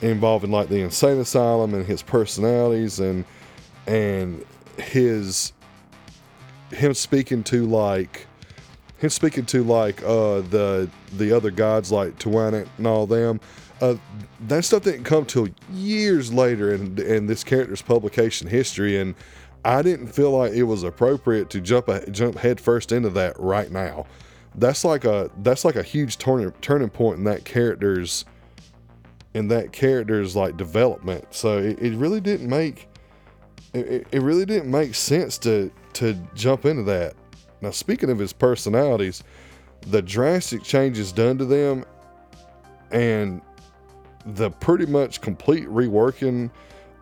involving 0.00 0.50
like 0.50 0.68
the 0.68 0.80
insane 0.80 1.18
asylum 1.18 1.74
and 1.74 1.86
his 1.86 2.02
personalities 2.02 3.00
and 3.00 3.24
and 3.86 4.44
his 4.78 5.52
him 6.70 6.94
speaking 6.94 7.42
to 7.44 7.66
like 7.66 8.26
him 8.98 9.10
speaking 9.10 9.44
to 9.46 9.64
like 9.64 10.02
uh, 10.02 10.40
the 10.42 10.88
the 11.16 11.32
other 11.32 11.50
gods 11.50 11.90
like 11.90 12.18
Tiwanath 12.18 12.68
and 12.78 12.86
all 12.86 13.06
them. 13.06 13.40
Uh, 13.80 13.96
that 14.46 14.64
stuff 14.64 14.84
didn't 14.84 15.02
come 15.02 15.26
till 15.26 15.48
years 15.72 16.32
later 16.32 16.72
in 16.72 16.98
in 16.98 17.26
this 17.26 17.42
character's 17.42 17.82
publication 17.82 18.48
history, 18.48 18.98
and 18.98 19.14
I 19.64 19.82
didn't 19.82 20.08
feel 20.08 20.30
like 20.30 20.52
it 20.52 20.64
was 20.64 20.84
appropriate 20.84 21.50
to 21.50 21.60
jump 21.60 21.88
a, 21.88 22.08
jump 22.10 22.38
headfirst 22.38 22.92
into 22.92 23.10
that 23.10 23.38
right 23.38 23.70
now. 23.70 24.06
That's 24.54 24.84
like 24.84 25.04
a 25.04 25.30
that's 25.38 25.64
like 25.64 25.76
a 25.76 25.82
huge 25.82 26.18
turning 26.18 26.52
turning 26.60 26.90
point 26.90 27.18
in 27.18 27.24
that 27.24 27.44
character's 27.44 28.24
in 29.34 29.48
that 29.48 29.72
character's 29.72 30.36
like 30.36 30.56
development. 30.56 31.26
So 31.30 31.58
it, 31.58 31.80
it 31.80 31.94
really 31.94 32.20
didn't 32.20 32.48
make 32.48 32.88
it, 33.72 34.06
it 34.12 34.22
really 34.22 34.44
didn't 34.44 34.70
make 34.70 34.94
sense 34.94 35.38
to 35.38 35.70
to 35.94 36.14
jump 36.34 36.66
into 36.66 36.82
that. 36.84 37.14
Now 37.60 37.70
speaking 37.70 38.10
of 38.10 38.18
his 38.18 38.32
personalities, 38.32 39.22
the 39.82 40.02
drastic 40.02 40.62
changes 40.62 41.12
done 41.12 41.38
to 41.38 41.44
them 41.44 41.84
and 42.90 43.40
the 44.26 44.50
pretty 44.50 44.86
much 44.86 45.20
complete 45.20 45.66
reworking 45.66 46.50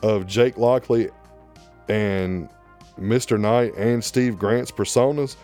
of 0.03 0.27
Jake 0.27 0.57
Lockley 0.57 1.11
and 1.89 2.49
Mr. 2.99 3.39
Knight 3.39 3.75
and 3.77 4.03
Steve 4.03 4.39
Grant's 4.39 4.71
personas, 4.71 5.37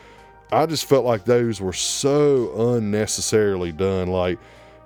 I 0.52 0.66
just 0.66 0.85
felt 0.85 1.04
like 1.04 1.24
those 1.24 1.61
were 1.61 1.72
so 1.72 2.74
unnecessarily 2.74 3.72
done. 3.72 4.09
Like 4.09 4.38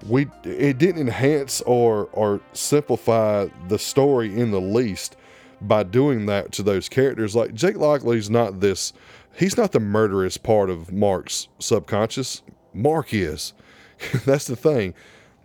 we 0.06 0.28
it 0.44 0.78
didn't 0.78 1.02
enhance 1.02 1.60
or 1.62 2.08
or 2.12 2.40
simplify 2.52 3.48
the 3.68 3.78
story 3.78 4.38
in 4.38 4.50
the 4.50 4.60
least 4.60 5.16
by 5.60 5.82
doing 5.82 6.26
that 6.26 6.52
to 6.52 6.62
those 6.62 6.88
characters. 6.88 7.36
Like 7.36 7.54
Jake 7.54 7.76
Lockley's 7.76 8.30
not 8.30 8.60
this 8.60 8.92
he's 9.36 9.56
not 9.56 9.72
the 9.72 9.80
murderous 9.80 10.36
part 10.36 10.70
of 10.70 10.92
Mark's 10.92 11.48
subconscious. 11.58 12.42
Mark 12.72 13.12
is. 13.12 13.52
That's 14.24 14.46
the 14.46 14.56
thing. 14.56 14.94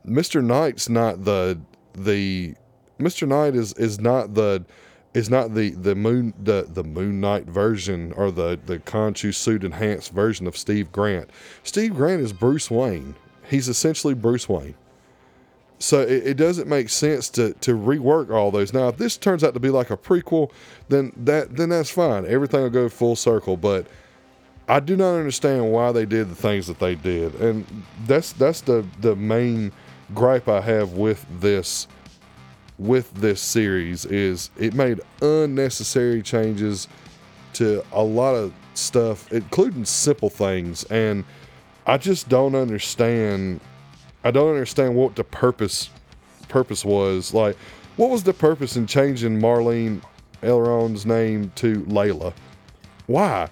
Mr. 0.08 0.44
Knight's 0.44 0.88
not 0.88 1.26
the 1.26 1.60
the 1.94 2.56
Mr. 3.00 3.28
Knight 3.28 3.56
is 3.56 3.74
is 3.74 4.00
not 4.00 4.34
the 4.36 4.66
is 5.16 5.30
not 5.30 5.56
the 5.56 5.72
the 5.72 5.96
moon 5.96 6.34
the 6.44 6.68
the 6.70 6.84
Moon 6.84 7.20
Knight 7.22 7.46
version 7.46 8.12
or 8.14 8.30
the 8.30 8.60
the 8.66 8.80
Khonshu 8.80 9.34
suit 9.34 9.64
enhanced 9.64 10.12
version 10.12 10.46
of 10.46 10.58
Steve 10.58 10.92
Grant. 10.92 11.30
Steve 11.64 11.96
Grant 11.96 12.22
is 12.22 12.34
Bruce 12.34 12.70
Wayne. 12.70 13.16
He's 13.50 13.70
essentially 13.70 14.14
Bruce 14.14 14.50
Wayne. 14.50 14.76
So 15.78 16.02
it, 16.02 16.28
it, 16.28 16.38
doesn't 16.38 16.68
make 16.68 16.90
sense 16.90 17.30
to 17.32 17.54
to 17.62 17.76
rework 17.76 18.30
all 18.30 18.52
those. 18.52 18.74
Now, 18.74 18.90
if 18.90 18.98
this 18.98 19.18
turns 19.18 19.44
out 19.44 19.54
to 19.54 19.60
be 19.60 19.70
like 19.70 19.90
a 19.90 19.98
prequel, 19.98 20.52
then 20.90 21.12
that 21.18 21.56
then 21.56 21.70
that's 21.70 21.90
fine. 21.90 22.26
Everything 22.26 22.62
will 22.62 22.70
go 22.70 22.90
full 22.90 23.16
circle. 23.16 23.56
But 23.56 23.88
I 24.68 24.80
do 24.80 24.96
not 24.98 25.16
understand 25.16 25.72
why 25.72 25.92
they 25.92 26.06
did 26.06 26.30
the 26.30 26.36
things 26.36 26.68
that 26.68 26.80
they 26.80 26.96
did, 26.96 27.36
and 27.36 27.66
that's 28.06 28.34
that's 28.34 28.62
the 28.62 28.86
the 29.00 29.16
main 29.16 29.72
gripe 30.14 30.48
I 30.48 30.62
have 30.62 30.94
with 30.94 31.26
this 31.40 31.88
with 32.78 33.14
this 33.14 33.42
series 33.42 34.06
is 34.06 34.50
it 34.58 34.74
made 34.74 35.00
unnecessary 35.22 36.22
changes 36.22 36.88
to 37.54 37.84
a 37.94 38.04
lot 38.04 38.36
of 38.36 38.54
stuff, 38.74 39.32
including 39.32 39.86
simple 39.86 40.30
things, 40.30 40.84
and 40.86 41.24
I 41.86 41.98
just 41.98 42.28
don't 42.28 42.56
understand. 42.56 43.62
I 44.24 44.32
don't 44.32 44.50
understand 44.50 44.96
what 44.96 45.16
the 45.16 45.24
purpose 45.24 45.90
purpose 46.50 46.84
was. 46.84 47.34
Like, 47.34 47.56
what 47.96 48.10
was 48.10 48.24
the 48.24 48.34
purpose 48.34 48.76
in 48.76 48.88
changing 48.88 49.40
Marlene 49.40 50.02
Alraune's 50.42 51.06
name 51.06 51.52
to 51.56 51.82
Layla? 51.84 52.34
Why? 53.08 53.48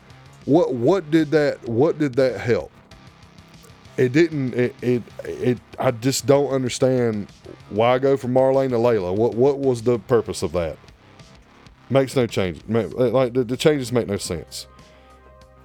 What 0.45 0.73
what 0.73 1.09
did 1.09 1.31
that 1.31 1.65
what 1.67 1.97
did 1.97 2.15
that 2.15 2.39
help? 2.41 2.71
It 3.97 4.11
didn't. 4.11 4.53
It, 4.53 4.75
it 4.81 5.03
it 5.23 5.59
I 5.77 5.91
just 5.91 6.25
don't 6.25 6.49
understand 6.49 7.27
why 7.69 7.99
go 7.99 8.17
from 8.17 8.33
Marlene 8.33 8.69
to 8.69 8.75
Layla. 8.75 9.15
What 9.15 9.35
what 9.35 9.59
was 9.59 9.83
the 9.83 9.99
purpose 9.99 10.41
of 10.41 10.51
that? 10.53 10.77
Makes 11.89 12.15
no 12.15 12.25
change. 12.25 12.61
Like 12.67 13.33
the, 13.33 13.43
the 13.43 13.57
changes 13.57 13.91
make 13.91 14.07
no 14.07 14.17
sense. 14.17 14.67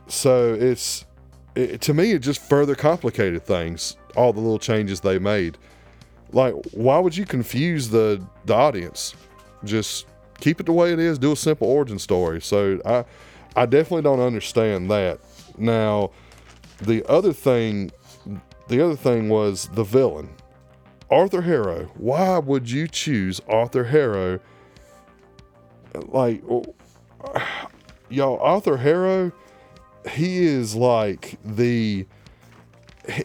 So 0.09 0.55
it's 0.55 1.07
it, 1.55 1.81
to 1.83 1.95
me, 1.95 2.13
it 2.13 2.21
just 2.21 2.41
further 2.43 2.75
complicated 2.75 3.45
things. 3.45 3.97
All 4.17 4.33
the 4.33 4.41
little 4.41 4.59
changes 4.59 5.01
they 5.01 5.19
made. 5.19 5.57
Like, 6.33 6.55
why 6.73 6.99
would 6.99 7.17
you 7.17 7.25
confuse 7.25 7.89
the 7.89 8.23
the 8.45 8.55
audience? 8.55 9.15
Just 9.65 10.07
keep 10.41 10.61
it 10.61 10.67
the 10.67 10.73
way 10.73 10.93
it 10.93 10.99
is. 10.99 11.19
Do 11.19 11.33
a 11.33 11.37
simple 11.37 11.69
origin 11.69 11.99
story. 11.99 12.43
So 12.43 12.81
I 12.85 13.05
I 13.57 13.67
definitely 13.67 14.03
don't 14.03 14.21
understand 14.21 14.91
that. 14.91 15.19
Now, 15.57 16.11
the 16.81 17.05
other 17.09 17.33
thing, 17.33 17.91
the 18.69 18.85
other 18.85 18.97
thing 18.97 19.29
was 19.29 19.69
the 19.73 19.85
villain, 19.85 20.31
Arthur 21.11 21.43
Harrow. 21.43 21.91
Why 21.97 22.39
would 22.39 22.71
you 22.71 22.89
choose 22.89 23.41
Arthur 23.49 23.85
Harrow? 23.85 24.41
Like, 25.95 26.43
y'all, 28.09 28.39
Arthur 28.41 28.77
Harrow 28.77 29.33
he 30.09 30.45
is 30.45 30.75
like 30.75 31.39
the 31.45 32.07
he, 33.09 33.25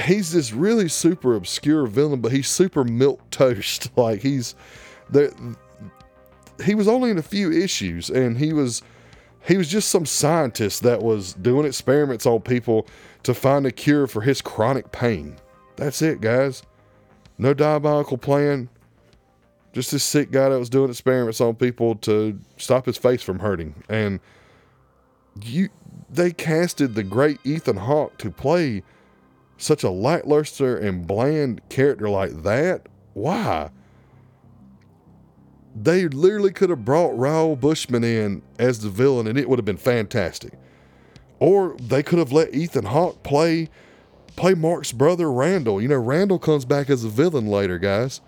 he's 0.00 0.32
this 0.32 0.52
really 0.52 0.88
super 0.88 1.34
obscure 1.34 1.86
villain, 1.86 2.20
but 2.20 2.32
he's 2.32 2.48
super 2.48 2.84
milk 2.84 3.28
toast. 3.30 3.90
Like 3.96 4.20
he's 4.20 4.54
there. 5.10 5.30
He 6.64 6.74
was 6.74 6.86
only 6.86 7.10
in 7.10 7.18
a 7.18 7.22
few 7.22 7.50
issues, 7.50 8.10
and 8.10 8.38
he 8.38 8.52
was 8.52 8.82
he 9.44 9.56
was 9.56 9.68
just 9.68 9.88
some 9.88 10.06
scientist 10.06 10.82
that 10.82 11.02
was 11.02 11.34
doing 11.34 11.66
experiments 11.66 12.26
on 12.26 12.40
people 12.40 12.86
to 13.24 13.34
find 13.34 13.66
a 13.66 13.72
cure 13.72 14.06
for 14.06 14.20
his 14.22 14.40
chronic 14.40 14.92
pain. 14.92 15.36
That's 15.76 16.02
it, 16.02 16.20
guys. 16.20 16.62
No 17.38 17.54
diabolical 17.54 18.18
plan. 18.18 18.68
Just 19.72 19.90
this 19.90 20.04
sick 20.04 20.30
guy 20.30 20.50
that 20.50 20.58
was 20.58 20.68
doing 20.68 20.90
experiments 20.90 21.40
on 21.40 21.56
people 21.56 21.94
to 21.96 22.38
stop 22.56 22.86
his 22.86 22.98
face 22.98 23.22
from 23.22 23.38
hurting. 23.38 23.82
And 23.88 24.20
you 25.40 25.70
they 26.10 26.30
casted 26.30 26.94
the 26.94 27.02
great 27.02 27.40
Ethan 27.42 27.78
Hawke 27.78 28.18
to 28.18 28.30
play 28.30 28.82
such 29.56 29.82
a 29.82 29.90
lackluster 29.90 30.76
and 30.76 31.06
bland 31.06 31.62
character 31.70 32.08
like 32.10 32.42
that? 32.42 32.88
Why? 33.14 33.70
They 35.74 36.06
literally 36.08 36.52
could 36.52 36.70
have 36.70 36.84
brought 36.84 37.16
Raoul 37.18 37.56
Bushman 37.56 38.04
in 38.04 38.42
as 38.58 38.80
the 38.80 38.90
villain 38.90 39.26
and 39.26 39.38
it 39.38 39.48
would 39.48 39.58
have 39.58 39.64
been 39.64 39.76
fantastic. 39.76 40.52
Or 41.38 41.76
they 41.80 42.02
could 42.02 42.18
have 42.18 42.32
let 42.32 42.54
Ethan 42.54 42.86
Hawke 42.86 43.22
play 43.22 43.68
play 44.36 44.54
Mark's 44.54 44.92
brother 44.92 45.30
Randall. 45.30 45.80
You 45.80 45.88
know, 45.88 45.98
Randall 45.98 46.38
comes 46.38 46.64
back 46.64 46.88
as 46.88 47.04
a 47.04 47.08
villain 47.08 47.46
later, 47.46 47.78
guys. 47.78 48.20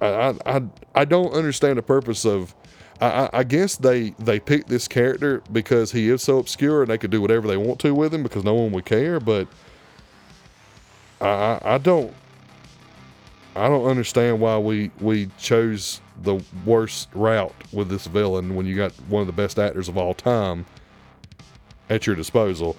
I 0.00 0.34
I 0.44 0.62
I 0.94 1.04
don't 1.04 1.32
understand 1.32 1.78
the 1.78 1.82
purpose 1.82 2.24
of 2.24 2.54
I, 3.00 3.30
I, 3.32 3.44
guess 3.44 3.76
they 3.76 4.10
they 4.18 4.40
picked 4.40 4.68
this 4.68 4.88
character 4.88 5.42
because 5.52 5.92
he 5.92 6.08
is 6.08 6.22
so 6.22 6.38
obscure 6.38 6.82
and 6.82 6.90
they 6.90 6.98
could 6.98 7.12
do 7.12 7.20
whatever 7.20 7.46
they 7.46 7.56
want 7.56 7.78
to 7.80 7.94
with 7.94 8.12
him 8.12 8.24
because 8.24 8.42
no 8.42 8.54
one 8.54 8.72
would 8.72 8.84
care. 8.84 9.20
But 9.20 9.46
I, 11.20 11.60
I 11.62 11.78
don't 11.78 12.12
I 13.56 13.68
don't 13.68 13.86
understand 13.86 14.40
why 14.40 14.58
we 14.58 14.90
we 15.00 15.30
chose 15.38 16.00
the 16.22 16.42
worst 16.64 17.08
route 17.12 17.54
with 17.72 17.88
this 17.88 18.06
villain 18.06 18.54
when 18.54 18.66
you 18.66 18.76
got 18.76 18.92
one 19.08 19.20
of 19.20 19.26
the 19.26 19.32
best 19.32 19.58
actors 19.58 19.88
of 19.88 19.96
all 19.96 20.14
time 20.14 20.66
at 21.88 22.06
your 22.06 22.16
disposal. 22.16 22.76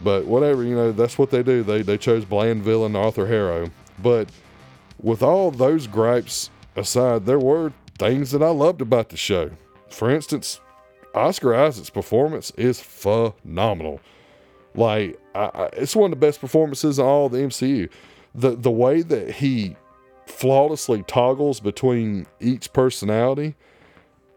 But 0.00 0.26
whatever, 0.26 0.64
you 0.64 0.74
know, 0.74 0.92
that's 0.92 1.18
what 1.18 1.30
they 1.30 1.42
do. 1.42 1.62
They 1.62 1.82
they 1.82 1.98
chose 1.98 2.24
bland 2.24 2.62
villain 2.62 2.96
Arthur 2.96 3.26
Harrow. 3.26 3.70
But 4.00 4.30
with 5.00 5.22
all 5.22 5.50
those 5.50 5.86
gripes 5.86 6.50
aside, 6.76 7.26
there 7.26 7.38
were 7.38 7.72
things 7.98 8.30
that 8.32 8.42
I 8.42 8.50
loved 8.50 8.80
about 8.80 9.10
the 9.10 9.16
show. 9.16 9.50
For 9.90 10.10
instance, 10.10 10.60
Oscar 11.14 11.54
Isaac's 11.54 11.90
performance 11.90 12.50
is 12.56 12.80
phenomenal. 12.80 14.00
Like, 14.74 15.20
I, 15.34 15.50
I, 15.54 15.64
it's 15.74 15.94
one 15.94 16.12
of 16.12 16.18
the 16.18 16.26
best 16.26 16.40
performances 16.40 16.98
in 16.98 17.04
all 17.04 17.28
the 17.28 17.38
MCU. 17.38 17.88
The 18.34 18.56
the 18.56 18.70
way 18.70 19.02
that 19.02 19.32
he 19.32 19.76
flawlessly 20.32 21.04
toggles 21.04 21.60
between 21.60 22.26
each 22.40 22.72
personality 22.72 23.54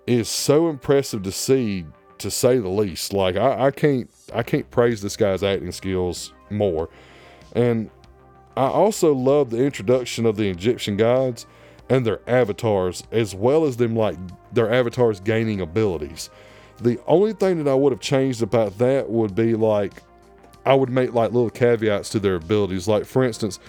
is 0.06 0.30
so 0.30 0.70
impressive 0.70 1.24
to 1.24 1.32
see, 1.32 1.86
to 2.20 2.30
say 2.30 2.60
the 2.60 2.70
least. 2.70 3.14
Like, 3.14 3.36
I, 3.36 3.68
I 3.68 3.72
can't 3.72 4.10
I 4.34 4.44
can't 4.44 4.70
praise 4.70 5.02
this 5.02 5.18
guy's 5.18 5.44
acting 5.44 5.72
skills 5.72 6.34
more. 6.50 6.90
And 7.54 7.90
I 8.58 8.66
also 8.66 9.14
love 9.14 9.50
the 9.50 9.64
introduction 9.64 10.26
of 10.26 10.36
the 10.38 10.50
Egyptian 10.50 10.98
gods 10.98 11.46
and 11.90 12.06
their 12.06 12.20
avatars, 12.28 13.04
as 13.12 13.36
well 13.36 13.66
as 13.66 13.78
them 13.78 13.96
like 13.96 14.18
their 14.54 14.72
avatars 14.72 15.20
gaining 15.20 15.62
abilities. 15.62 16.30
The 16.82 17.00
only 17.08 17.34
thing 17.34 17.64
that 17.64 17.70
I 17.70 17.76
would 17.76 17.92
have 17.92 18.02
changed 18.02 18.42
about 18.42 18.78
that 18.80 19.10
would 19.10 19.36
be 19.36 19.56
like 19.56 19.94
I 20.66 20.74
would 20.74 20.90
make 20.90 21.14
like 21.14 21.32
little 21.32 21.50
caveats 21.50 22.10
to 22.10 22.20
their 22.20 22.36
abilities. 22.36 22.88
Like 22.88 23.06
for 23.06 23.24
instance, 23.24 23.60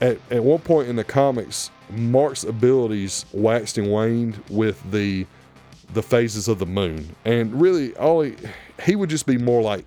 at, 0.00 0.18
at 0.30 0.42
one 0.42 0.60
point 0.60 0.88
in 0.88 0.96
the 0.96 1.04
comics, 1.04 1.70
Mark's 1.90 2.44
abilities 2.44 3.24
waxed 3.32 3.78
and 3.78 3.90
waned 3.90 4.42
with 4.50 4.82
the 4.90 5.26
the 5.94 6.02
phases 6.02 6.48
of 6.48 6.58
the 6.58 6.66
moon. 6.66 7.14
And 7.24 7.60
really 7.60 7.94
all 7.96 8.22
he, 8.22 8.34
he 8.82 8.96
would 8.96 9.08
just 9.08 9.24
be 9.24 9.38
more 9.38 9.62
like 9.62 9.84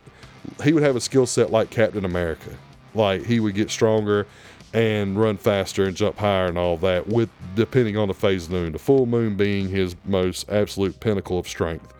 he 0.63 0.71
would 0.71 0.83
have 0.83 0.95
a 0.95 1.01
skill 1.01 1.25
set 1.25 1.51
like 1.51 1.69
Captain 1.69 2.05
America. 2.05 2.51
Like 2.93 3.25
he 3.25 3.39
would 3.39 3.53
get 3.53 3.69
stronger 3.69 4.25
and 4.73 5.19
run 5.19 5.37
faster 5.37 5.85
and 5.85 5.95
jump 5.95 6.17
higher 6.17 6.45
and 6.45 6.57
all 6.57 6.77
that 6.77 7.07
with 7.07 7.29
depending 7.55 7.97
on 7.97 8.07
the 8.07 8.13
phase 8.13 8.45
of 8.45 8.51
the 8.51 8.57
moon 8.57 8.71
the 8.71 8.79
full 8.79 9.07
moon 9.07 9.35
being 9.35 9.67
his 9.67 9.95
most 10.05 10.47
absolute 10.51 10.99
pinnacle 10.99 11.39
of 11.39 11.47
strength 11.47 11.91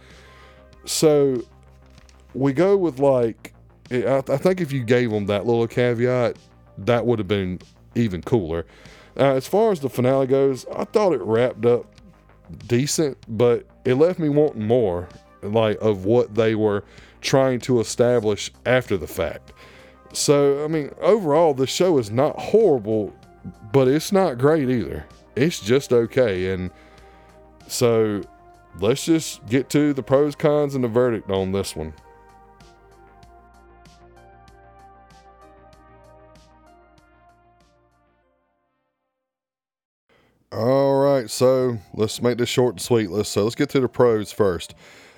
so 0.86 1.44
we 2.36 2.54
go 2.54 2.78
with 2.78 3.00
like 3.00 3.54
I, 3.90 4.18
I 4.18 4.38
think 4.38 4.62
if 4.62 4.72
you 4.72 4.84
gave 4.84 5.12
him 5.12 5.26
that 5.26 5.48
little 5.48 5.66
caveat 5.66 6.38
that 6.78 7.06
would 7.06 7.18
have 7.18 7.28
been 7.28 7.60
even 7.96 8.22
cooler 8.22 8.66
uh, 9.18 9.34
as 9.34 9.48
far 9.48 9.72
as 9.72 9.80
the 9.80 9.90
finale 9.90 10.28
goes 10.28 10.66
i 10.76 10.84
thought 10.86 11.14
it 11.14 11.22
wrapped 11.22 11.66
up 11.66 11.86
decent 12.68 13.18
but 13.28 13.66
it 13.86 13.96
left 13.96 14.20
me 14.20 14.30
wanting 14.30 14.66
more 14.66 15.08
like 15.42 15.78
of 15.82 16.06
what 16.06 16.36
they 16.36 16.56
were 16.56 16.84
trying 17.22 17.60
to 17.60 17.80
establish 17.80 18.52
after 18.66 18.98
the 18.98 19.08
fact 19.08 19.52
so, 20.14 20.64
I 20.64 20.68
mean, 20.68 20.92
overall, 21.02 21.54
the 21.54 21.68
show 21.68 21.98
is 21.98 22.10
not 22.10 22.40
horrible, 22.40 23.14
but 23.72 23.88
it's 23.88 24.12
not 24.12 24.38
great 24.38 24.70
either. 24.70 25.06
It's 25.36 25.60
just 25.60 25.94
okay. 25.94 26.52
And 26.52 26.72
so, 27.68 28.24
let's 28.80 29.06
just 29.06 29.46
get 29.48 29.70
to 29.72 29.94
the 29.94 30.04
pros, 30.04 30.36
cons, 30.36 30.76
and 30.76 30.84
the 30.84 30.88
verdict 30.88 31.30
on 31.30 31.52
this 31.52 31.76
one. 31.76 31.94
All 40.52 41.00
right, 41.00 41.30
so 41.30 41.78
let's 41.94 42.24
make 42.24 42.40
this 42.40 42.50
short 42.50 42.76
and 42.76 42.82
sweet. 42.82 43.12
Let's 43.12 43.30
so 43.30 43.44
let's 43.44 43.56
get 43.56 43.70
to 43.70 43.80
the 43.80 43.88
pros 43.88 44.32
first. 44.32 44.74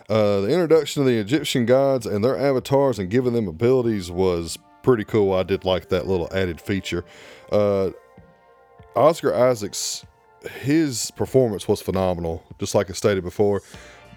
Uh, 0.09 0.41
the 0.41 0.49
introduction 0.49 1.01
of 1.01 1.07
the 1.07 1.17
Egyptian 1.17 1.65
gods 1.65 2.05
and 2.05 2.21
their 2.21 2.37
avatars 2.37 2.99
and 2.99 3.09
giving 3.09 3.31
them 3.31 3.47
abilities 3.47 4.11
was 4.11 4.59
pretty 4.83 5.05
cool. 5.05 5.33
I 5.33 5.43
did 5.43 5.63
like 5.63 5.87
that 5.87 6.05
little 6.05 6.27
added 6.33 6.59
feature. 6.59 7.05
Uh, 7.49 7.91
Oscar 8.93 9.33
Isaacs, 9.33 10.05
his 10.59 11.11
performance 11.11 11.65
was 11.65 11.81
phenomenal. 11.81 12.43
Just 12.59 12.75
like 12.75 12.89
I 12.89 12.93
stated 12.93 13.23
before, 13.23 13.61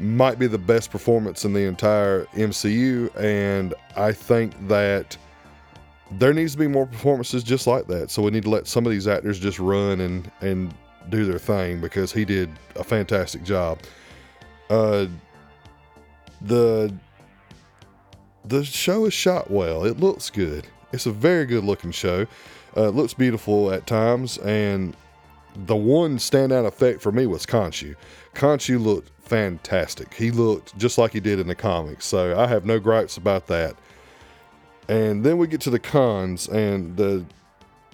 might 0.01 0.41
be 0.41 0.49
the 0.49 0.59
best 0.59 0.91
performance 0.91 1.45
in 1.45 1.53
the 1.53 1.61
entire 1.61 2.25
MCU, 2.35 3.15
and 3.17 3.73
I 3.97 4.11
think 4.11 4.67
that 4.67 5.17
there 6.11 6.35
needs 6.35 6.53
to 6.53 6.59
be 6.59 6.67
more 6.67 6.87
performances 6.87 7.45
just 7.45 7.69
like 7.69 7.87
that. 7.87 8.11
So 8.11 8.21
we 8.21 8.33
need 8.33 8.43
to 8.43 8.51
let 8.51 8.67
some 8.67 8.85
of 8.85 8.91
these 8.91 9.07
actors 9.07 9.39
just 9.39 9.61
run 9.61 10.01
and 10.01 10.29
and 10.41 10.75
do 11.11 11.25
their 11.25 11.39
thing 11.39 11.81
because 11.81 12.13
he 12.13 12.25
did 12.25 12.51
a 12.77 12.85
fantastic 12.85 13.43
job. 13.45 13.79
Uh, 14.71 15.07
the 16.41 16.95
the 18.45 18.65
show 18.65 19.07
is 19.07 19.15
shot 19.15 19.51
well. 19.51 19.85
It 19.85 19.99
looks 19.99 20.31
good. 20.31 20.67
It's 20.93 21.07
a 21.07 21.13
very 21.13 21.47
good 21.47 21.65
looking 21.65 21.91
show. 21.91 22.27
Uh, 22.77 22.89
it 22.89 22.95
looks 22.95 23.15
beautiful 23.15 23.73
at 23.73 23.87
times, 23.87 24.39
and 24.39 24.97
the 25.67 25.77
one 25.77 26.19
standout 26.19 26.67
effect 26.67 27.01
for 27.01 27.13
me 27.13 27.27
was 27.27 27.47
Khonshu. 27.47 27.95
Khonshu 28.35 28.83
looked 28.83 29.11
fantastic. 29.21 30.13
He 30.13 30.31
looked 30.31 30.77
just 30.77 30.99
like 30.99 31.13
he 31.13 31.21
did 31.21 31.39
in 31.39 31.47
the 31.47 31.55
comics, 31.55 32.05
so 32.05 32.39
I 32.39 32.47
have 32.47 32.65
no 32.65 32.79
gripes 32.79 33.17
about 33.17 33.47
that. 33.47 33.77
And 34.89 35.25
then 35.25 35.39
we 35.39 35.47
get 35.47 35.61
to 35.63 35.71
the 35.71 35.79
cons, 35.79 36.49
and 36.49 36.97
the 36.97 37.25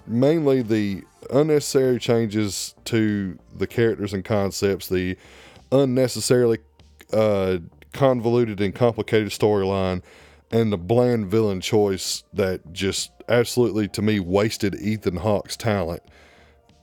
mainly 0.07 0.61
the 0.61 1.03
unnecessary 1.31 1.99
changes 1.99 2.75
to 2.85 3.37
the 3.55 3.67
characters 3.67 4.13
and 4.13 4.25
concepts, 4.25 4.87
the 4.87 5.17
unnecessarily 5.71 6.59
uh, 7.13 7.57
convoluted 7.93 8.61
and 8.61 8.73
complicated 8.73 9.29
storyline 9.29 10.01
and 10.51 10.71
the 10.71 10.77
bland 10.77 11.27
villain 11.27 11.61
choice 11.61 12.23
that 12.33 12.73
just 12.73 13.11
absolutely 13.29 13.87
to 13.87 14.01
me 14.01 14.19
wasted 14.19 14.75
Ethan 14.75 15.17
Hawke's 15.17 15.55
talent. 15.55 16.03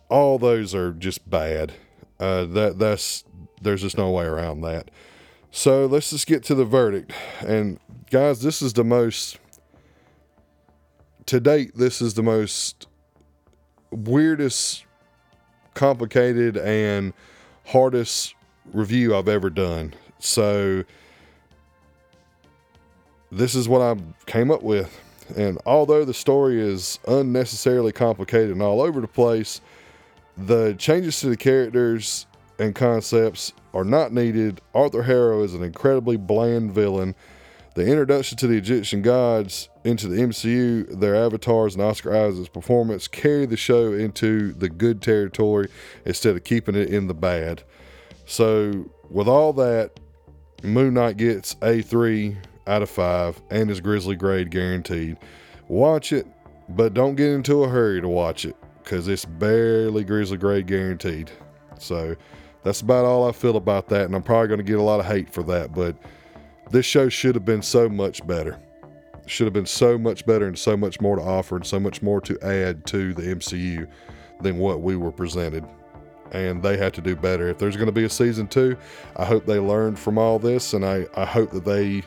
All 0.08 0.38
those 0.38 0.74
are 0.74 0.92
just 0.92 1.28
bad. 1.28 1.74
Uh, 2.18 2.46
that 2.46 2.78
that's 2.78 3.24
there's 3.60 3.82
just 3.82 3.98
no 3.98 4.10
way 4.10 4.24
around 4.24 4.62
that. 4.62 4.90
So 5.50 5.86
let's 5.86 6.10
just 6.10 6.26
get 6.26 6.42
to 6.44 6.54
the 6.54 6.64
verdict. 6.64 7.12
And 7.40 7.78
guys, 8.10 8.40
this 8.40 8.62
is 8.62 8.72
the 8.72 8.84
most 8.84 9.38
to 11.26 11.40
date. 11.40 11.76
This 11.76 12.00
is 12.00 12.14
the 12.14 12.22
most 12.22 12.87
weirdest, 13.90 14.84
complicated, 15.74 16.56
and 16.56 17.12
hardest 17.66 18.34
review 18.72 19.16
I've 19.16 19.28
ever 19.28 19.50
done. 19.50 19.94
So 20.18 20.84
this 23.30 23.54
is 23.54 23.68
what 23.68 23.80
I 23.82 23.96
came 24.26 24.50
up 24.50 24.62
with. 24.62 25.00
And 25.36 25.58
although 25.66 26.04
the 26.04 26.14
story 26.14 26.60
is 26.60 26.98
unnecessarily 27.06 27.92
complicated 27.92 28.50
and 28.50 28.62
all 28.62 28.80
over 28.80 29.00
the 29.00 29.08
place, 29.08 29.60
the 30.36 30.74
changes 30.78 31.20
to 31.20 31.28
the 31.28 31.36
characters 31.36 32.26
and 32.58 32.74
concepts 32.74 33.52
are 33.74 33.84
not 33.84 34.12
needed. 34.12 34.60
Arthur 34.74 35.02
Harrow 35.02 35.42
is 35.42 35.54
an 35.54 35.62
incredibly 35.62 36.16
bland 36.16 36.72
villain. 36.72 37.14
The 37.74 37.86
introduction 37.86 38.36
to 38.38 38.46
the 38.46 38.56
Egyptian 38.56 39.02
gods 39.02 39.68
into 39.84 40.08
the 40.08 40.20
MCU, 40.20 40.98
their 40.98 41.14
avatars, 41.14 41.74
and 41.74 41.82
Oscar 41.82 42.14
Isaac's 42.14 42.48
performance 42.48 43.06
carry 43.06 43.46
the 43.46 43.56
show 43.56 43.92
into 43.92 44.52
the 44.52 44.68
good 44.68 45.00
territory 45.00 45.68
instead 46.04 46.34
of 46.34 46.44
keeping 46.44 46.74
it 46.74 46.88
in 46.88 47.06
the 47.06 47.14
bad. 47.14 47.62
So, 48.26 48.90
with 49.10 49.28
all 49.28 49.52
that, 49.54 50.00
Moon 50.62 50.94
Knight 50.94 51.16
gets 51.16 51.54
A3 51.56 52.36
out 52.66 52.82
of 52.82 52.90
five 52.90 53.40
and 53.50 53.70
is 53.70 53.80
Grizzly 53.80 54.16
grade 54.16 54.50
guaranteed. 54.50 55.16
Watch 55.68 56.12
it, 56.12 56.26
but 56.68 56.94
don't 56.94 57.14
get 57.14 57.30
into 57.30 57.62
a 57.64 57.68
hurry 57.68 58.00
to 58.00 58.08
watch 58.08 58.44
it 58.44 58.56
because 58.82 59.06
it's 59.08 59.24
barely 59.24 60.04
Grizzly 60.04 60.36
grade 60.36 60.66
guaranteed. 60.66 61.30
So 61.78 62.16
that's 62.64 62.80
about 62.80 63.04
all 63.04 63.28
I 63.28 63.32
feel 63.32 63.56
about 63.56 63.88
that, 63.88 64.06
and 64.06 64.14
I'm 64.14 64.22
probably 64.22 64.48
going 64.48 64.58
to 64.58 64.64
get 64.64 64.78
a 64.78 64.82
lot 64.82 65.00
of 65.00 65.06
hate 65.06 65.30
for 65.30 65.42
that, 65.44 65.74
but 65.74 65.96
this 66.70 66.86
show 66.86 67.08
should 67.08 67.34
have 67.34 67.44
been 67.44 67.62
so 67.62 67.88
much 67.88 68.26
better. 68.26 68.58
Should 69.26 69.46
have 69.46 69.54
been 69.54 69.66
so 69.66 69.98
much 69.98 70.24
better 70.24 70.46
and 70.46 70.58
so 70.58 70.76
much 70.76 71.00
more 71.00 71.16
to 71.16 71.22
offer 71.22 71.56
and 71.56 71.66
so 71.66 71.78
much 71.78 72.02
more 72.02 72.20
to 72.22 72.38
add 72.42 72.86
to 72.86 73.12
the 73.12 73.22
MCU 73.22 73.88
than 74.40 74.58
what 74.58 74.80
we 74.80 74.96
were 74.96 75.12
presented. 75.12 75.64
And 76.32 76.62
they 76.62 76.76
had 76.76 76.94
to 76.94 77.00
do 77.00 77.16
better. 77.16 77.48
If 77.48 77.58
there's 77.58 77.76
going 77.76 77.86
to 77.86 77.92
be 77.92 78.04
a 78.04 78.10
season 78.10 78.48
two, 78.48 78.76
I 79.16 79.24
hope 79.24 79.46
they 79.46 79.58
learned 79.58 79.98
from 79.98 80.18
all 80.18 80.38
this, 80.38 80.74
and 80.74 80.84
I, 80.84 81.06
I 81.14 81.24
hope 81.24 81.50
that 81.52 81.64
they 81.64 82.02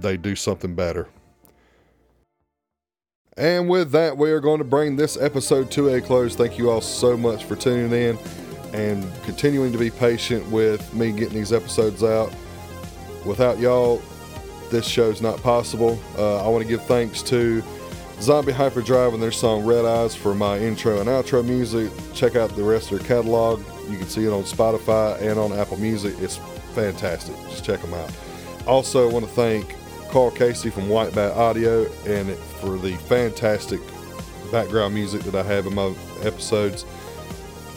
they 0.00 0.16
do 0.16 0.34
something 0.34 0.74
better. 0.74 1.08
And 3.36 3.68
with 3.68 3.92
that, 3.92 4.16
we 4.16 4.30
are 4.30 4.40
going 4.40 4.58
to 4.58 4.64
bring 4.64 4.96
this 4.96 5.16
episode 5.16 5.70
to 5.72 5.90
a 5.90 6.00
close. 6.00 6.34
Thank 6.34 6.58
you 6.58 6.70
all 6.70 6.80
so 6.80 7.16
much 7.16 7.44
for 7.44 7.54
tuning 7.54 7.92
in 7.92 8.18
and 8.72 9.06
continuing 9.24 9.72
to 9.72 9.78
be 9.78 9.90
patient 9.90 10.48
with 10.50 10.92
me 10.94 11.12
getting 11.12 11.34
these 11.34 11.52
episodes 11.52 12.02
out. 12.02 12.32
Without 13.26 13.58
y'all, 13.58 14.00
this 14.70 14.86
show's 14.86 15.20
not 15.20 15.42
possible. 15.42 15.98
Uh, 16.16 16.44
I 16.44 16.48
want 16.48 16.62
to 16.62 16.68
give 16.68 16.84
thanks 16.86 17.22
to 17.24 17.62
Zombie 18.20 18.52
Hyperdrive 18.52 19.12
and 19.14 19.22
their 19.22 19.32
song 19.32 19.64
Red 19.64 19.84
Eyes 19.84 20.14
for 20.14 20.34
my 20.34 20.58
intro 20.58 21.00
and 21.00 21.08
outro 21.08 21.44
music. 21.44 21.90
Check 22.14 22.36
out 22.36 22.54
the 22.56 22.62
rest 22.62 22.90
of 22.90 22.98
their 22.98 23.06
catalog. 23.06 23.62
You 23.90 23.98
can 23.98 24.08
see 24.08 24.24
it 24.24 24.32
on 24.32 24.44
Spotify 24.44 25.20
and 25.20 25.38
on 25.38 25.52
Apple 25.52 25.76
Music. 25.76 26.14
It's 26.20 26.36
fantastic. 26.74 27.36
Just 27.50 27.64
check 27.64 27.80
them 27.80 27.94
out. 27.94 28.10
Also, 28.66 29.08
I 29.08 29.12
want 29.12 29.26
to 29.26 29.30
thank 29.32 29.76
Karl 30.10 30.30
Casey 30.30 30.70
from 30.70 30.88
White 30.88 31.14
Bat 31.14 31.32
Audio 31.32 31.84
and 32.06 32.34
for 32.60 32.78
the 32.78 32.96
fantastic 32.96 33.80
background 34.50 34.94
music 34.94 35.22
that 35.22 35.34
I 35.34 35.42
have 35.42 35.66
in 35.66 35.74
my 35.74 35.94
episodes. 36.22 36.84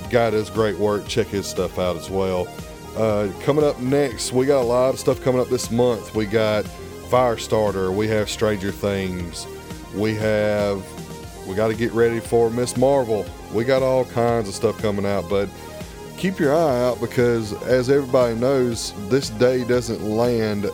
Guy 0.10 0.30
does 0.30 0.50
great 0.50 0.78
work. 0.78 1.08
Check 1.08 1.28
his 1.28 1.48
stuff 1.48 1.78
out 1.78 1.96
as 1.96 2.10
well. 2.10 2.48
Uh, 2.96 3.32
coming 3.44 3.64
up 3.64 3.80
next, 3.80 4.34
we 4.34 4.46
got 4.46 4.62
a 4.62 4.66
lot 4.66 4.94
of 4.94 5.00
stuff 5.00 5.22
coming 5.24 5.40
up 5.40 5.50
this 5.50 5.72
month. 5.72 6.16
We 6.16 6.26
got 6.26 6.66
Firestarter. 7.10 7.96
We 7.96 8.08
have 8.08 8.30
Stranger 8.30 8.72
Things. 8.72 9.48
We 9.96 10.16
have 10.16 10.84
we 11.48 11.56
got 11.56 11.70
to 11.70 11.76
get 11.76 11.92
ready 11.94 12.20
for 12.20 12.52
Miss 12.52 12.78
Marvel. 12.78 13.26
We 13.54 13.64
got 13.64 13.82
all 13.82 14.06
kinds 14.06 14.48
of 14.48 14.54
stuff 14.54 14.78
coming 14.78 15.06
out, 15.06 15.28
but 15.28 15.50
keep 16.16 16.38
your 16.38 16.56
eye 16.56 16.84
out 16.84 17.02
because, 17.02 17.54
as 17.64 17.90
everybody 17.90 18.36
knows, 18.36 18.94
this 19.10 19.32
day 19.32 19.64
doesn't 19.64 20.04
land 20.04 20.70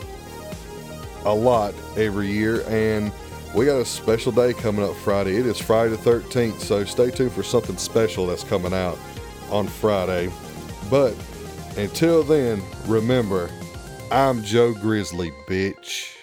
a 1.24 1.34
lot 1.34 1.74
every 1.96 2.28
year, 2.28 2.64
and 2.68 3.12
we 3.54 3.66
got 3.66 3.78
a 3.78 3.86
special 3.86 4.34
day 4.34 4.54
coming 4.54 4.84
up 4.84 4.96
Friday. 4.98 5.38
It 5.38 5.46
is 5.46 5.58
Friday 5.58 5.96
the 5.96 5.98
13th, 5.98 6.60
so 6.60 6.84
stay 6.84 7.10
tuned 7.10 7.32
for 7.32 7.44
something 7.44 7.78
special 7.78 8.28
that's 8.28 8.44
coming 8.44 8.74
out 8.74 8.98
on 9.50 9.68
Friday. 9.68 10.30
But 10.90 11.16
until 11.78 12.24
then, 12.24 12.62
remember, 12.88 13.50
I'm 14.12 14.44
Joe 14.44 14.74
Grizzly, 14.74 15.32
bitch. 15.48 16.16